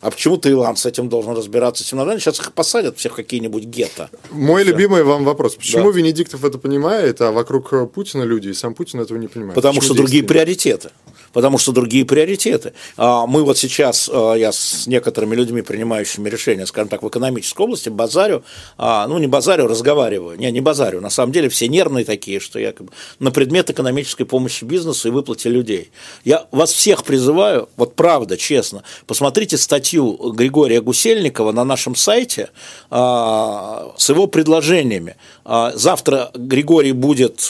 А 0.00 0.10
почему 0.10 0.36
Таиланд 0.36 0.76
с 0.76 0.86
этим 0.86 1.08
должен 1.08 1.34
разбираться? 1.34 1.84
Сейчас 1.84 2.40
их 2.40 2.52
посадят 2.52 2.98
всех 2.98 3.14
какие-нибудь 3.14 3.64
гетто. 3.64 4.10
Мой 4.30 4.62
Все. 4.62 4.72
любимый 4.72 5.04
вам 5.04 5.24
вопрос. 5.24 5.54
Почему 5.54 5.92
да. 5.92 5.98
Венедиктов 5.98 6.44
это 6.44 6.58
понимает, 6.58 7.20
а 7.20 7.30
вокруг 7.30 7.92
Путина 7.92 8.24
люди, 8.24 8.48
и 8.48 8.54
сам 8.54 8.74
Путин 8.74 9.00
этого 9.00 9.16
не 9.16 9.28
понимает? 9.28 9.54
Потому 9.54 9.78
Почему 9.78 9.94
что 9.94 10.02
другие 10.02 10.24
приоритеты 10.24 10.90
потому 11.34 11.58
что 11.58 11.72
другие 11.72 12.06
приоритеты. 12.06 12.72
А 12.96 13.26
мы 13.26 13.42
вот 13.44 13.58
сейчас, 13.58 14.08
а, 14.10 14.34
я 14.34 14.52
с 14.52 14.86
некоторыми 14.86 15.34
людьми, 15.34 15.60
принимающими 15.60 16.30
решения, 16.30 16.64
скажем 16.64 16.88
так, 16.88 17.02
в 17.02 17.08
экономической 17.08 17.62
области, 17.62 17.90
базарю, 17.90 18.42
а, 18.78 19.06
ну 19.06 19.18
не 19.18 19.26
базарю, 19.26 19.66
разговариваю, 19.66 20.38
не, 20.38 20.50
не 20.50 20.62
базарю, 20.62 21.02
на 21.02 21.10
самом 21.10 21.32
деле 21.32 21.50
все 21.50 21.68
нервные 21.68 22.06
такие, 22.06 22.40
что 22.40 22.58
я 22.58 22.72
как 22.72 22.86
бы 22.86 22.92
на 23.18 23.30
предмет 23.30 23.68
экономической 23.68 24.24
помощи 24.24 24.64
бизнесу 24.64 25.08
и 25.08 25.10
выплате 25.10 25.50
людей. 25.50 25.90
Я 26.24 26.46
вас 26.52 26.72
всех 26.72 27.04
призываю, 27.04 27.68
вот 27.76 27.96
правда, 27.96 28.36
честно, 28.36 28.84
посмотрите 29.06 29.58
статью 29.58 30.32
Григория 30.32 30.80
Гусельникова 30.80 31.50
на 31.50 31.64
нашем 31.64 31.96
сайте 31.96 32.50
с 32.90 34.08
его 34.08 34.26
предложениями. 34.28 35.16
Завтра 35.44 36.30
Григорий 36.34 36.92
будет 36.92 37.40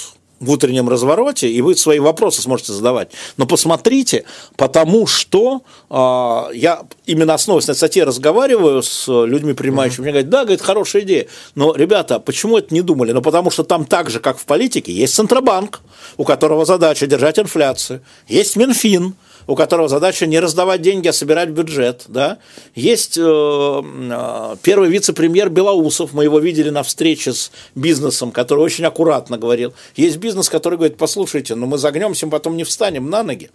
в 0.44 0.50
утреннем 0.50 0.88
развороте, 0.88 1.48
и 1.48 1.60
вы 1.60 1.74
свои 1.76 1.98
вопросы 1.98 2.42
сможете 2.42 2.72
задавать. 2.72 3.10
Но 3.36 3.46
посмотрите, 3.46 4.24
потому 4.56 5.06
что 5.06 5.62
э, 5.90 6.56
я 6.56 6.82
именно 7.06 7.34
основываясь 7.34 7.68
на 7.68 7.74
статье 7.74 8.04
разговариваю 8.04 8.82
с 8.82 9.08
людьми, 9.08 9.52
принимающими, 9.52 9.98
mm-hmm. 9.98 10.02
мне 10.02 10.12
говорят, 10.12 10.30
да, 10.30 10.42
говорит, 10.44 10.62
хорошая 10.62 11.02
идея, 11.02 11.26
но, 11.54 11.74
ребята, 11.74 12.18
почему 12.20 12.58
это 12.58 12.72
не 12.74 12.82
думали? 12.82 13.12
Ну, 13.12 13.22
потому 13.22 13.50
что 13.50 13.64
там 13.64 13.84
так 13.84 14.10
же, 14.10 14.20
как 14.20 14.38
в 14.38 14.44
политике, 14.44 14.92
есть 14.92 15.14
Центробанк, 15.14 15.80
у 16.16 16.24
которого 16.24 16.64
задача 16.64 17.06
держать 17.06 17.38
инфляцию, 17.38 18.00
есть 18.28 18.56
Минфин, 18.56 19.14
у 19.46 19.54
которого 19.54 19.88
задача 19.88 20.26
не 20.26 20.40
раздавать 20.40 20.82
деньги, 20.82 21.08
а 21.08 21.12
собирать 21.12 21.50
бюджет. 21.50 22.04
Да? 22.08 22.38
Есть 22.74 23.18
э, 23.18 23.22
э, 23.22 24.56
первый 24.62 24.88
вице-премьер 24.88 25.50
Белоусов, 25.50 26.12
мы 26.12 26.24
его 26.24 26.38
видели 26.38 26.70
на 26.70 26.82
встрече 26.82 27.32
с 27.32 27.50
бизнесом, 27.74 28.30
который 28.30 28.60
очень 28.60 28.84
аккуратно 28.84 29.38
говорил. 29.38 29.74
Есть 29.96 30.16
бизнес, 30.18 30.48
который 30.48 30.76
говорит, 30.76 30.96
послушайте, 30.96 31.54
но 31.54 31.62
ну 31.62 31.66
мы 31.72 31.78
загнемся, 31.78 32.26
потом 32.26 32.56
не 32.56 32.64
встанем 32.64 33.10
на 33.10 33.22
ноги. 33.22 33.50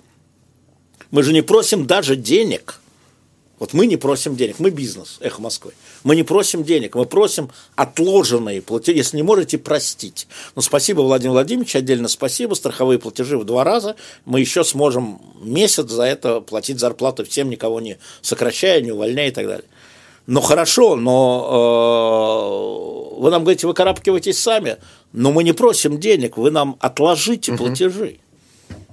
Мы 1.12 1.24
же 1.24 1.34
не 1.34 1.42
просим 1.42 1.88
даже 1.88 2.16
денег– 2.16 2.80
вот 3.60 3.74
мы 3.74 3.86
не 3.86 3.98
просим 3.98 4.36
денег, 4.36 4.56
мы 4.60 4.70
бизнес, 4.70 5.18
эхо 5.20 5.42
Москвы. 5.42 5.74
Мы 6.04 6.16
не 6.16 6.24
просим 6.24 6.64
денег, 6.64 6.96
мы 6.96 7.06
просим 7.06 7.50
отложенные 7.76 8.62
платежи, 8.62 8.98
если 8.98 9.18
не 9.18 9.24
можете 9.24 9.58
простить. 9.58 10.28
Но 10.56 10.62
спасибо, 10.62 11.02
Владимир 11.02 11.34
Владимирович, 11.34 11.76
отдельно 11.76 12.08
спасибо, 12.08 12.54
страховые 12.54 13.00
платежи 13.00 13.38
в 13.38 13.44
два 13.44 13.66
раза. 13.66 13.98
Мы 14.26 14.40
еще 14.40 14.64
сможем 14.64 15.22
месяц 15.42 15.90
за 15.90 16.04
это 16.04 16.40
платить 16.40 16.80
зарплату 16.80 17.26
всем, 17.26 17.50
никого 17.50 17.82
не 17.82 17.98
сокращая, 18.22 18.82
не 18.82 18.94
увольняя 18.94 19.28
и 19.28 19.32
так 19.32 19.46
далее. 19.46 19.66
Ну 20.26 20.42
хорошо, 20.42 20.96
но 20.96 21.50
э, 23.18 23.22
вы 23.22 23.32
нам 23.32 23.44
говорите, 23.44 23.68
вы 23.68 23.74
карабкиваетесь 23.74 24.40
сами, 24.40 24.78
но 25.12 25.32
мы 25.32 25.44
не 25.44 25.54
просим 25.54 26.00
денег, 26.00 26.38
вы 26.38 26.52
нам 26.52 26.78
отложите 26.80 27.52
угу. 27.52 27.66
платежи 27.66 28.20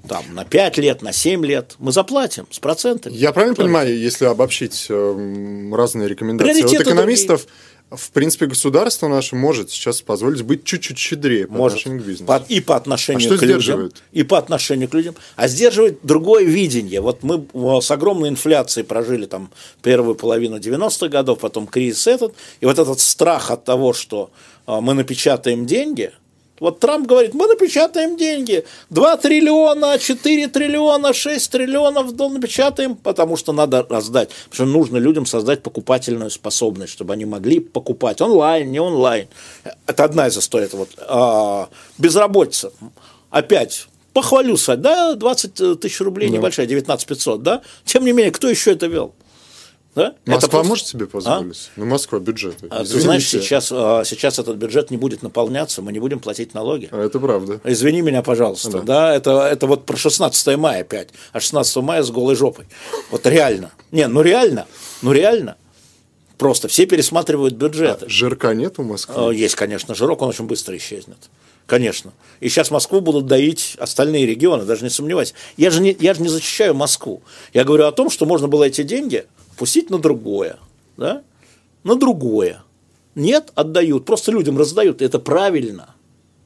там, 0.08 0.24
на 0.34 0.44
5 0.44 0.78
лет, 0.78 1.02
на 1.02 1.12
7 1.12 1.44
лет, 1.44 1.74
мы 1.78 1.92
заплатим 1.92 2.46
с 2.50 2.58
процентами. 2.58 3.14
Я 3.14 3.32
правильно 3.32 3.54
Только. 3.54 3.68
понимаю, 3.68 3.98
если 3.98 4.24
обобщить 4.24 4.86
э, 4.88 5.70
разные 5.72 6.08
рекомендации 6.08 6.62
от 6.62 6.82
экономистов, 6.82 7.42
другие. 7.42 7.56
В 7.90 8.10
принципе, 8.10 8.46
государство 8.46 9.06
наше 9.06 9.36
может 9.36 9.70
сейчас 9.70 10.02
позволить 10.02 10.42
быть 10.42 10.64
чуть-чуть 10.64 10.98
щедрее 10.98 11.46
по 11.46 11.54
может. 11.54 11.78
отношению 11.78 12.02
к 12.02 12.06
бизнесу. 12.06 12.26
По, 12.26 12.44
и 12.48 12.60
по 12.60 12.76
отношению 12.76 13.32
а 13.32 13.36
что 13.36 13.38
к 13.38 13.48
людям. 13.48 13.92
И 14.10 14.22
по 14.24 14.38
отношению 14.38 14.88
к 14.88 14.94
людям. 14.94 15.14
А 15.36 15.46
сдерживает 15.46 16.00
другое 16.02 16.42
видение. 16.42 17.00
Вот 17.00 17.22
мы 17.22 17.46
с 17.80 17.90
огромной 17.92 18.28
инфляцией 18.28 18.84
прожили 18.84 19.26
там 19.26 19.52
первую 19.82 20.16
половину 20.16 20.58
90-х 20.58 21.06
годов, 21.06 21.38
потом 21.38 21.68
кризис 21.68 22.08
этот. 22.08 22.34
И 22.60 22.66
вот 22.66 22.76
этот 22.76 22.98
страх 22.98 23.52
от 23.52 23.64
того, 23.64 23.92
что 23.92 24.30
э, 24.66 24.80
мы 24.80 24.94
напечатаем 24.94 25.64
деньги– 25.64 26.10
вот 26.60 26.80
Трамп 26.80 27.06
говорит, 27.06 27.34
мы 27.34 27.46
напечатаем 27.46 28.16
деньги, 28.16 28.64
2 28.90 29.16
триллиона, 29.18 29.98
4 29.98 30.48
триллиона, 30.48 31.12
6 31.12 31.50
триллионов 31.50 32.12
напечатаем, 32.12 32.96
потому 32.96 33.36
что 33.36 33.52
надо 33.52 33.86
раздать, 33.88 34.30
потому 34.50 34.54
что 34.54 34.64
нужно 34.78 34.96
людям 34.98 35.26
создать 35.26 35.62
покупательную 35.62 36.30
способность, 36.30 36.92
чтобы 36.92 37.12
они 37.12 37.24
могли 37.24 37.60
покупать 37.60 38.20
онлайн, 38.20 38.70
не 38.70 38.80
онлайн. 38.80 39.28
Это 39.86 40.04
одна 40.04 40.28
из 40.28 40.38
историй. 40.38 40.66
Это 40.66 40.76
вот, 40.76 40.90
а, 40.98 41.68
безработица. 41.98 42.72
Опять 43.30 43.88
похвалю, 44.16 44.56
да, 44.78 45.14
20 45.14 45.78
тысяч 45.78 46.00
рублей 46.00 46.30
да. 46.30 46.38
небольшая, 46.38 46.66
19 46.66 47.06
500, 47.06 47.42
да? 47.42 47.60
Тем 47.84 48.04
не 48.06 48.12
менее, 48.12 48.32
кто 48.32 48.48
еще 48.48 48.72
это 48.72 48.86
вел? 48.86 49.14
Да? 49.96 50.14
Москва 50.26 50.36
это 50.36 50.48
просто... 50.48 50.68
может 50.68 50.86
себе 50.86 51.06
позволить? 51.06 51.70
А? 51.74 51.80
Ну, 51.80 51.86
Москва 51.86 52.18
бюджет. 52.18 52.56
А, 52.68 52.84
ты 52.84 53.00
знаешь, 53.00 53.26
сейчас, 53.26 53.72
а, 53.72 54.04
сейчас 54.04 54.38
этот 54.38 54.56
бюджет 54.56 54.90
не 54.90 54.98
будет 54.98 55.22
наполняться, 55.22 55.80
мы 55.80 55.90
не 55.90 56.00
будем 56.00 56.20
платить 56.20 56.52
налоги. 56.52 56.90
А 56.92 57.02
это 57.02 57.18
правда. 57.18 57.60
Извини 57.64 58.02
меня, 58.02 58.20
пожалуйста. 58.20 58.70
Да, 58.70 58.82
да 58.82 59.14
это, 59.14 59.30
это 59.46 59.66
вот 59.66 59.86
про 59.86 59.96
16 59.96 60.58
мая 60.58 60.82
опять. 60.82 61.08
А 61.32 61.40
16 61.40 61.76
мая 61.76 62.02
с 62.02 62.10
голой 62.10 62.36
жопой. 62.36 62.66
Вот 63.10 63.26
реально. 63.26 63.70
Не, 63.90 64.06
ну 64.06 64.20
реально. 64.20 64.66
Ну 65.00 65.12
реально. 65.12 65.56
Просто 66.36 66.68
все 66.68 66.84
пересматривают 66.84 67.54
бюджеты. 67.54 68.04
А 68.04 68.08
жирка 68.08 68.54
нет 68.54 68.78
у 68.78 68.82
Москвы? 68.82 69.14
А, 69.16 69.30
есть, 69.30 69.54
конечно, 69.54 69.94
жирок, 69.94 70.20
он 70.20 70.28
очень 70.28 70.44
быстро 70.44 70.76
исчезнет. 70.76 71.30
Конечно. 71.66 72.12
И 72.40 72.50
сейчас 72.50 72.70
Москву 72.70 73.00
будут 73.00 73.24
доить 73.24 73.76
остальные 73.80 74.26
регионы, 74.26 74.66
даже 74.66 74.84
не 74.84 74.90
сомневайся. 74.90 75.32
Я 75.56 75.70
же 75.70 75.80
не, 75.80 75.96
я 75.98 76.12
же 76.12 76.20
не 76.20 76.28
защищаю 76.28 76.74
Москву. 76.74 77.22
Я 77.54 77.64
говорю 77.64 77.86
о 77.86 77.92
том, 77.92 78.10
что 78.10 78.26
можно 78.26 78.46
было 78.46 78.64
эти 78.64 78.82
деньги 78.82 79.24
пустить 79.56 79.90
на 79.90 79.98
другое, 79.98 80.58
да? 80.96 81.22
на 81.86 81.94
другое. 81.94 82.62
Нет, 83.14 83.50
отдают, 83.54 84.04
просто 84.04 84.32
людям 84.32 84.58
раздают, 84.58 85.00
это 85.00 85.18
правильно. 85.18 85.94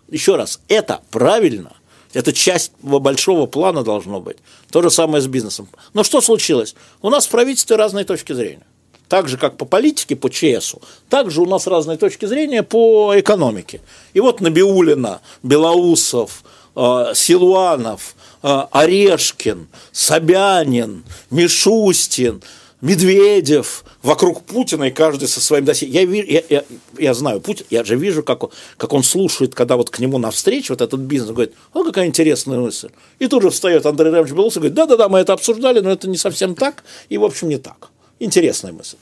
Еще 0.08 0.36
раз, 0.36 0.60
это 0.68 1.00
правильно. 1.10 1.72
Это 2.12 2.32
часть 2.32 2.72
большого 2.82 3.46
плана 3.46 3.82
должно 3.82 4.20
быть. 4.20 4.36
То 4.70 4.82
же 4.82 4.90
самое 4.90 5.22
с 5.22 5.26
бизнесом. 5.26 5.68
Но 5.94 6.02
что 6.04 6.20
случилось? 6.20 6.74
У 7.02 7.08
нас 7.08 7.26
в 7.26 7.30
правительстве 7.30 7.76
разные 7.76 8.04
точки 8.04 8.32
зрения. 8.32 8.66
Так 9.08 9.28
же, 9.28 9.38
как 9.38 9.56
по 9.56 9.64
политике, 9.64 10.14
по 10.14 10.28
ЧСу, 10.28 10.82
так 11.08 11.30
же 11.30 11.40
у 11.40 11.46
нас 11.46 11.66
разные 11.66 11.98
точки 11.98 12.26
зрения 12.26 12.62
по 12.62 13.12
экономике. 13.18 13.80
И 14.12 14.20
вот 14.20 14.40
Набиулина, 14.40 15.20
Белоусов, 15.42 16.44
э, 16.76 17.12
Силуанов, 17.14 18.14
э, 18.42 18.62
Орешкин, 18.70 19.68
Собянин, 19.90 21.04
Мишустин– 21.30 22.42
Медведев, 22.80 23.84
вокруг 24.02 24.42
Путина, 24.42 24.84
и 24.84 24.90
каждый 24.90 25.28
со 25.28 25.40
своим 25.40 25.64
досье. 25.64 25.88
Я, 25.88 26.02
я, 26.02 26.42
я, 26.48 26.64
я 26.98 27.14
знаю 27.14 27.40
Путин, 27.40 27.66
я 27.70 27.84
же 27.84 27.96
вижу, 27.96 28.22
как 28.22 28.44
он, 28.44 28.50
как 28.76 28.92
он 28.92 29.02
слушает, 29.02 29.54
когда 29.54 29.76
вот 29.76 29.90
к 29.90 29.98
нему 29.98 30.18
навстречу 30.18 30.72
вот 30.72 30.80
этот 30.80 31.00
бизнес, 31.00 31.30
говорит, 31.32 31.54
о, 31.74 31.84
какая 31.84 32.06
интересная 32.06 32.58
мысль. 32.58 32.90
И 33.18 33.26
тут 33.26 33.42
же 33.42 33.50
встает 33.50 33.84
Андрей 33.84 34.10
Иванович 34.10 34.32
Белоусов 34.32 34.56
и 34.56 34.60
говорит, 34.60 34.74
да-да-да, 34.74 35.08
мы 35.08 35.18
это 35.18 35.34
обсуждали, 35.34 35.80
но 35.80 35.90
это 35.90 36.08
не 36.08 36.16
совсем 36.16 36.54
так, 36.54 36.84
и, 37.08 37.18
в 37.18 37.24
общем, 37.24 37.48
не 37.48 37.58
так. 37.58 37.90
Интересная 38.18 38.72
мысль. 38.72 38.96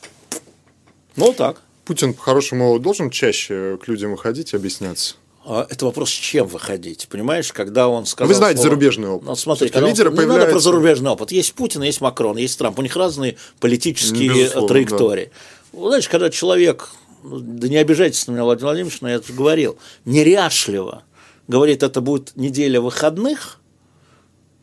Ну, 1.17 1.33
так. 1.33 1.61
Путин, 1.85 2.15
по-хорошему, 2.15 2.79
должен 2.79 3.11
чаще 3.11 3.79
к 3.83 3.89
людям 3.89 4.11
выходить 4.11 4.53
и 4.53 4.57
объясняться? 4.57 5.15
А, 5.51 5.67
это 5.71 5.87
вопрос, 5.87 6.11
с 6.11 6.13
чем 6.13 6.47
выходить, 6.47 7.09
понимаешь, 7.09 7.55
когда 7.55 7.89
он 7.89 8.05
сказал... 8.05 8.29
Вы 8.29 8.35
знаете 8.35 8.59
слово... 8.59 8.69
зарубежный 8.69 9.09
опыт. 9.09 9.29
Ну, 9.29 9.35
смотри, 9.35 9.71
когда 9.71 9.89
лидеры 9.89 10.11
он... 10.11 10.17
появляются... 10.17 10.41
не 10.41 10.45
надо 10.45 10.53
про 10.53 10.61
зарубежный 10.61 11.11
опыт. 11.11 11.33
Есть 11.33 11.55
Путин, 11.55 11.83
есть 11.85 12.03
Макрон, 12.03 12.37
есть 12.37 12.59
Трамп. 12.59 12.79
У 12.79 12.83
них 12.83 12.95
разные 12.95 13.39
политические 13.59 14.29
Безусловно, 14.29 14.69
траектории. 14.69 15.31
Да. 15.73 15.89
Знаешь, 15.89 16.07
когда 16.11 16.29
человек, 16.29 16.91
ну, 17.23 17.39
да 17.41 17.67
не 17.67 17.79
обижайтесь 17.79 18.27
на 18.27 18.33
меня, 18.33 18.45
Владимир 18.45 18.67
Владимирович, 18.67 19.01
но 19.01 19.09
я 19.09 19.15
это 19.15 19.33
говорил, 19.33 19.79
неряшливо 20.05 21.05
говорит, 21.47 21.83
это 21.83 22.03
будет 22.03 22.37
неделя 22.37 22.83
выходных, 22.83 23.59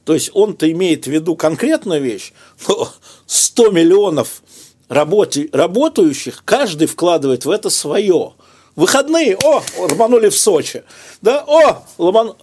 то 0.04 0.14
есть 0.14 0.30
он-то 0.34 0.72
имеет 0.72 1.08
в 1.08 1.10
виду 1.10 1.36
конкретную 1.36 2.00
вещь, 2.00 2.32
но 2.68 2.92
100 3.26 3.72
миллионов 3.72 4.44
работи, 4.88 5.50
работающих, 5.52 6.44
каждый 6.46 6.86
вкладывает 6.86 7.44
в 7.44 7.50
это 7.50 7.72
свое– 7.72 8.34
Выходные, 8.76 9.38
о, 9.38 9.64
ломанули 9.78 10.30
в 10.30 10.38
Сочи. 10.38 10.84
Да, 11.22 11.44
о, 11.48 11.84
ломан... 11.98 12.34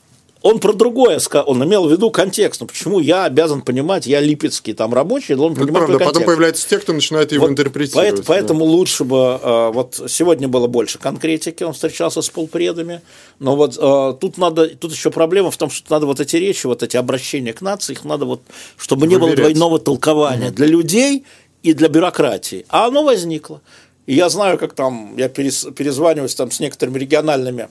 Он 0.41 0.59
про 0.59 0.73
другое 0.73 1.21
сказал, 1.21 1.49
он 1.49 1.63
имел 1.63 1.87
в 1.87 1.93
виду 1.93 2.11
контекст. 2.11 2.61
Ну, 2.61 2.67
почему 2.67 2.99
я 2.99 3.27
обязан 3.27 3.63
понимать, 3.63 4.07
я 4.07 4.19
липецкий 4.19 4.75
там 4.75 4.93
рабочий, 4.93 5.37
должен 5.37 5.57
ну, 5.57 5.67
понимать 5.67 5.87
правда, 5.87 6.05
Потом 6.05 6.25
появляются 6.25 6.69
те, 6.69 6.79
кто 6.79 6.93
начинает 6.93 7.31
его 7.31 7.43
вот 7.43 7.53
интерпретировать. 7.53 7.95
Поэтому, 7.95 8.23
да. 8.23 8.25
поэтому 8.27 8.65
лучше 8.65 9.05
бы, 9.05 9.39
э, 9.41 9.71
вот 9.73 10.03
сегодня 10.09 10.49
было 10.49 10.67
больше 10.67 10.99
конкретики, 10.99 11.63
он 11.63 11.75
встречался 11.75 12.23
с 12.23 12.29
полпредами, 12.29 13.03
но 13.39 13.55
вот 13.55 13.79
э, 13.79 14.15
тут 14.21 14.37
надо, 14.37 14.67
тут 14.71 14.91
еще 14.91 15.13
проблема 15.13 15.53
в 15.53 15.57
том, 15.57 15.71
что 15.71 15.93
надо 15.93 16.07
вот 16.07 16.19
эти 16.19 16.35
речи, 16.35 16.67
вот 16.67 16.83
эти 16.83 16.97
обращения 16.97 17.53
к 17.53 17.61
нации, 17.61 17.93
их 17.93 18.05
надо 18.05 18.25
вот, 18.25 18.41
чтобы 18.77 19.03
Выверять. 19.03 19.21
не 19.21 19.27
было 19.27 19.37
двойного 19.37 19.79
толкования 19.79 20.49
угу. 20.49 20.57
для 20.57 20.67
людей 20.67 21.25
и 21.63 21.73
для 21.73 21.87
бюрократии. 21.87 22.67
А 22.69 22.87
оно 22.87 23.05
возникло. 23.05 23.61
И 24.07 24.15
я 24.15 24.29
знаю, 24.29 24.59
как 24.59 24.75
там, 24.75 25.17
я 25.17 25.29
перезваниваюсь 25.29 26.35
там 26.35 26.51
с 26.51 26.61
некоторыми 26.61 26.99
региональными 26.99 27.69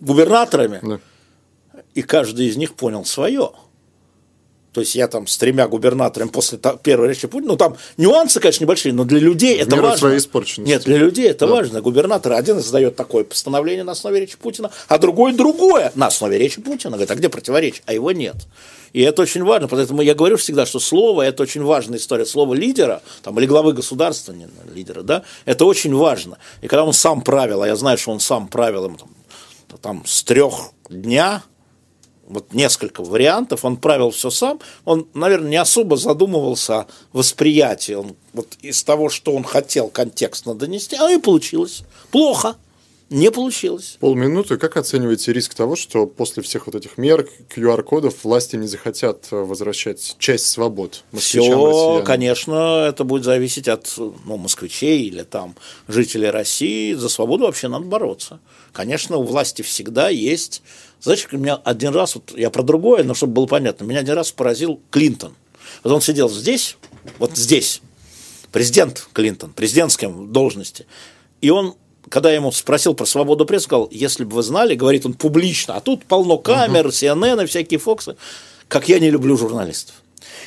губернаторами, 0.00 0.80
да. 0.82 1.00
и 1.94 2.02
каждый 2.02 2.46
из 2.46 2.56
них 2.56 2.74
понял 2.74 3.04
свое. 3.04 3.52
То 4.72 4.80
есть 4.80 4.94
я 4.94 5.06
там 5.06 5.26
с 5.26 5.36
тремя 5.36 5.68
губернаторами 5.68 6.28
после 6.28 6.58
первой 6.82 7.08
речи 7.08 7.26
Путина, 7.28 7.52
ну 7.52 7.56
там 7.56 7.76
нюансы, 7.96 8.40
конечно, 8.40 8.64
небольшие, 8.64 8.94
но 8.94 9.04
для 9.04 9.18
людей 9.18 9.58
это 9.58 9.76
важно. 9.76 9.98
своей 9.98 10.18
испорченности. 10.18 10.72
Нет, 10.72 10.84
для 10.84 10.96
людей 10.96 11.28
это 11.28 11.46
да. 11.46 11.52
важно. 11.52 11.80
Губернатор 11.80 12.32
один 12.32 12.58
издает 12.58 12.96
такое 12.96 13.24
постановление 13.24 13.84
на 13.84 13.92
основе 13.92 14.20
речи 14.20 14.36
Путина, 14.36 14.70
а 14.88 14.98
другой 14.98 15.34
другое 15.34 15.92
на 15.94 16.06
основе 16.06 16.38
речи 16.38 16.60
Путина. 16.60 16.92
Говорит, 16.92 17.10
а 17.10 17.14
где 17.14 17.28
противоречие? 17.28 17.82
А 17.86 17.92
его 17.92 18.12
нет. 18.12 18.36
И 18.92 19.00
это 19.00 19.22
очень 19.22 19.42
важно, 19.42 19.68
поэтому 19.68 20.02
я 20.02 20.14
говорю 20.14 20.36
всегда, 20.36 20.66
что 20.66 20.78
слово– 20.78 21.22
это 21.26 21.42
очень 21.42 21.62
важная 21.62 21.98
история. 21.98 22.26
Слово 22.26 22.54
лидера, 22.54 23.02
там, 23.22 23.38
или 23.38 23.46
главы 23.46 23.72
государства, 23.72 24.32
не 24.32 24.48
лидера, 24.74 25.02
да, 25.02 25.22
это 25.46 25.64
очень 25.64 25.94
важно. 25.94 26.38
И 26.60 26.68
когда 26.68 26.84
он 26.84 26.92
сам 26.92 27.22
правил, 27.22 27.62
а 27.62 27.66
я 27.66 27.76
знаю, 27.76 27.96
что 27.96 28.10
он 28.10 28.20
сам 28.20 28.48
правил 28.48 28.84
им 28.86 28.96
там, 28.96 29.08
там 29.80 30.02
с 30.06 30.22
трех 30.22 30.72
дня 30.90 31.42
вот 32.26 32.52
несколько 32.52 33.02
вариантов, 33.02 33.64
он 33.64 33.76
правил 33.76 34.10
все 34.10 34.30
сам, 34.30 34.60
он, 34.84 35.06
наверное, 35.14 35.50
не 35.50 35.56
особо 35.56 35.96
задумывался 35.96 36.80
о 36.80 36.86
восприятии, 37.12 37.92
он 37.94 38.16
вот 38.32 38.56
из 38.62 38.82
того, 38.84 39.08
что 39.08 39.34
он 39.34 39.44
хотел 39.44 39.88
контекстно 39.88 40.54
донести, 40.54 40.96
а 40.96 41.10
и 41.10 41.18
получилось. 41.18 41.82
Плохо, 42.10 42.56
не 43.12 43.30
получилось. 43.30 43.98
Полминуты. 44.00 44.56
Как 44.56 44.76
оцениваете 44.76 45.32
риск 45.32 45.54
того, 45.54 45.76
что 45.76 46.06
после 46.06 46.42
всех 46.42 46.66
вот 46.66 46.74
этих 46.74 46.98
мер, 46.98 47.28
QR-кодов, 47.54 48.24
власти 48.24 48.56
не 48.56 48.66
захотят 48.66 49.28
э, 49.30 49.36
возвращать 49.36 50.16
часть 50.18 50.46
свобод 50.46 51.04
Все, 51.16 52.02
конечно, 52.04 52.86
это 52.88 53.04
будет 53.04 53.24
зависеть 53.24 53.68
от 53.68 53.92
ну, 53.96 54.36
москвичей 54.36 55.02
или 55.02 55.22
там 55.22 55.54
жителей 55.86 56.30
России. 56.30 56.94
За 56.94 57.08
свободу 57.08 57.44
вообще 57.44 57.68
надо 57.68 57.84
бороться. 57.84 58.40
Конечно, 58.72 59.18
у 59.18 59.22
власти 59.22 59.62
всегда 59.62 60.08
есть 60.08 60.62
знаешь, 61.02 61.26
меня 61.32 61.56
один 61.56 61.94
раз, 61.94 62.14
вот 62.14 62.32
я 62.36 62.48
про 62.50 62.62
другое, 62.62 63.02
но 63.02 63.14
чтобы 63.14 63.32
было 63.32 63.46
понятно, 63.46 63.84
меня 63.84 64.00
один 64.00 64.14
раз 64.14 64.30
поразил 64.30 64.80
Клинтон. 64.90 65.34
Вот 65.82 65.92
он 65.92 66.00
сидел 66.00 66.28
здесь, 66.28 66.76
вот 67.18 67.36
здесь, 67.36 67.80
президент 68.52 69.08
Клинтон, 69.12 69.52
президентском 69.52 70.32
должности, 70.32 70.86
и 71.40 71.50
он 71.50 71.74
когда 72.08 72.30
я 72.30 72.36
ему 72.36 72.52
спросил 72.52 72.94
про 72.94 73.06
свободу 73.06 73.46
прессы, 73.46 73.64
сказал, 73.64 73.88
если 73.90 74.24
бы 74.24 74.36
вы 74.36 74.42
знали, 74.42 74.74
говорит 74.74 75.06
он 75.06 75.14
публично, 75.14 75.76
а 75.76 75.80
тут 75.80 76.04
полно 76.04 76.38
камер, 76.38 76.88
CNN 76.88 77.42
и 77.42 77.46
всякие 77.46 77.78
Фоксы, 77.78 78.16
как 78.68 78.88
я 78.88 78.98
не 78.98 79.10
люблю 79.10 79.36
журналистов. 79.36 79.96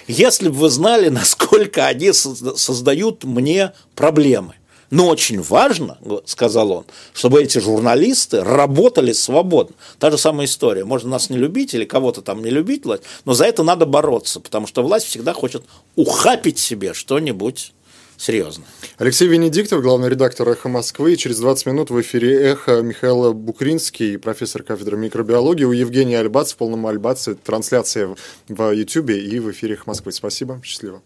Если 0.08 0.50
бы 0.50 0.56
вы 0.56 0.70
знали, 0.70 1.10
насколько 1.10 1.86
они 1.86 2.12
создают 2.12 3.24
мне 3.24 3.74
проблемы. 3.96 4.56
Но 4.92 5.08
очень 5.08 5.42
важно, 5.42 5.98
сказал 6.26 6.72
он, 6.72 6.86
чтобы 7.14 7.42
эти 7.42 7.58
журналисты 7.58 8.44
работали 8.44 9.14
свободно. 9.14 9.76
Та 10.00 10.12
же 10.12 10.18
самая 10.18 10.46
история. 10.46 10.86
Можно 10.86 11.10
нас 11.10 11.30
не 11.30 11.38
любить 11.38 11.74
или 11.74 11.86
кого-то 11.86 12.22
там 12.22 12.44
не 12.44 12.52
любить, 12.52 12.84
но 13.26 13.34
за 13.34 13.46
это 13.46 13.64
надо 13.64 13.86
бороться, 13.86 14.40
потому 14.40 14.68
что 14.68 14.84
власть 14.84 15.08
всегда 15.08 15.34
хочет 15.34 15.64
ухапить 15.96 16.60
себе 16.60 16.94
что-нибудь 16.94 17.74
серьезно. 18.18 18.64
Алексей 18.98 19.28
Венедиктов, 19.28 19.82
главный 19.82 20.10
редактор 20.10 20.48
«Эхо 20.50 20.70
Москвы». 20.70 21.16
Через 21.16 21.40
20 21.40 21.66
минут 21.66 21.90
в 21.90 22.00
эфире 22.02 22.52
«Эхо» 22.52 22.82
Михаил 22.82 23.34
Букринский, 23.34 24.18
профессор 24.18 24.64
кафедры 24.64 24.98
микробиологии. 24.98 25.64
У 25.64 25.72
Евгения 25.72 26.20
Альбац 26.20 26.54
в 26.54 26.58
полном 26.58 26.86
Альбаце. 26.88 27.36
Трансляция 27.36 28.16
в 28.48 28.72
YouTube 28.72 29.10
и 29.10 29.40
в 29.40 29.52
эфире 29.52 29.74
«Эхо 29.74 29.84
Москвы». 29.88 30.12
Спасибо, 30.12 30.62
счастливо. 30.64 30.94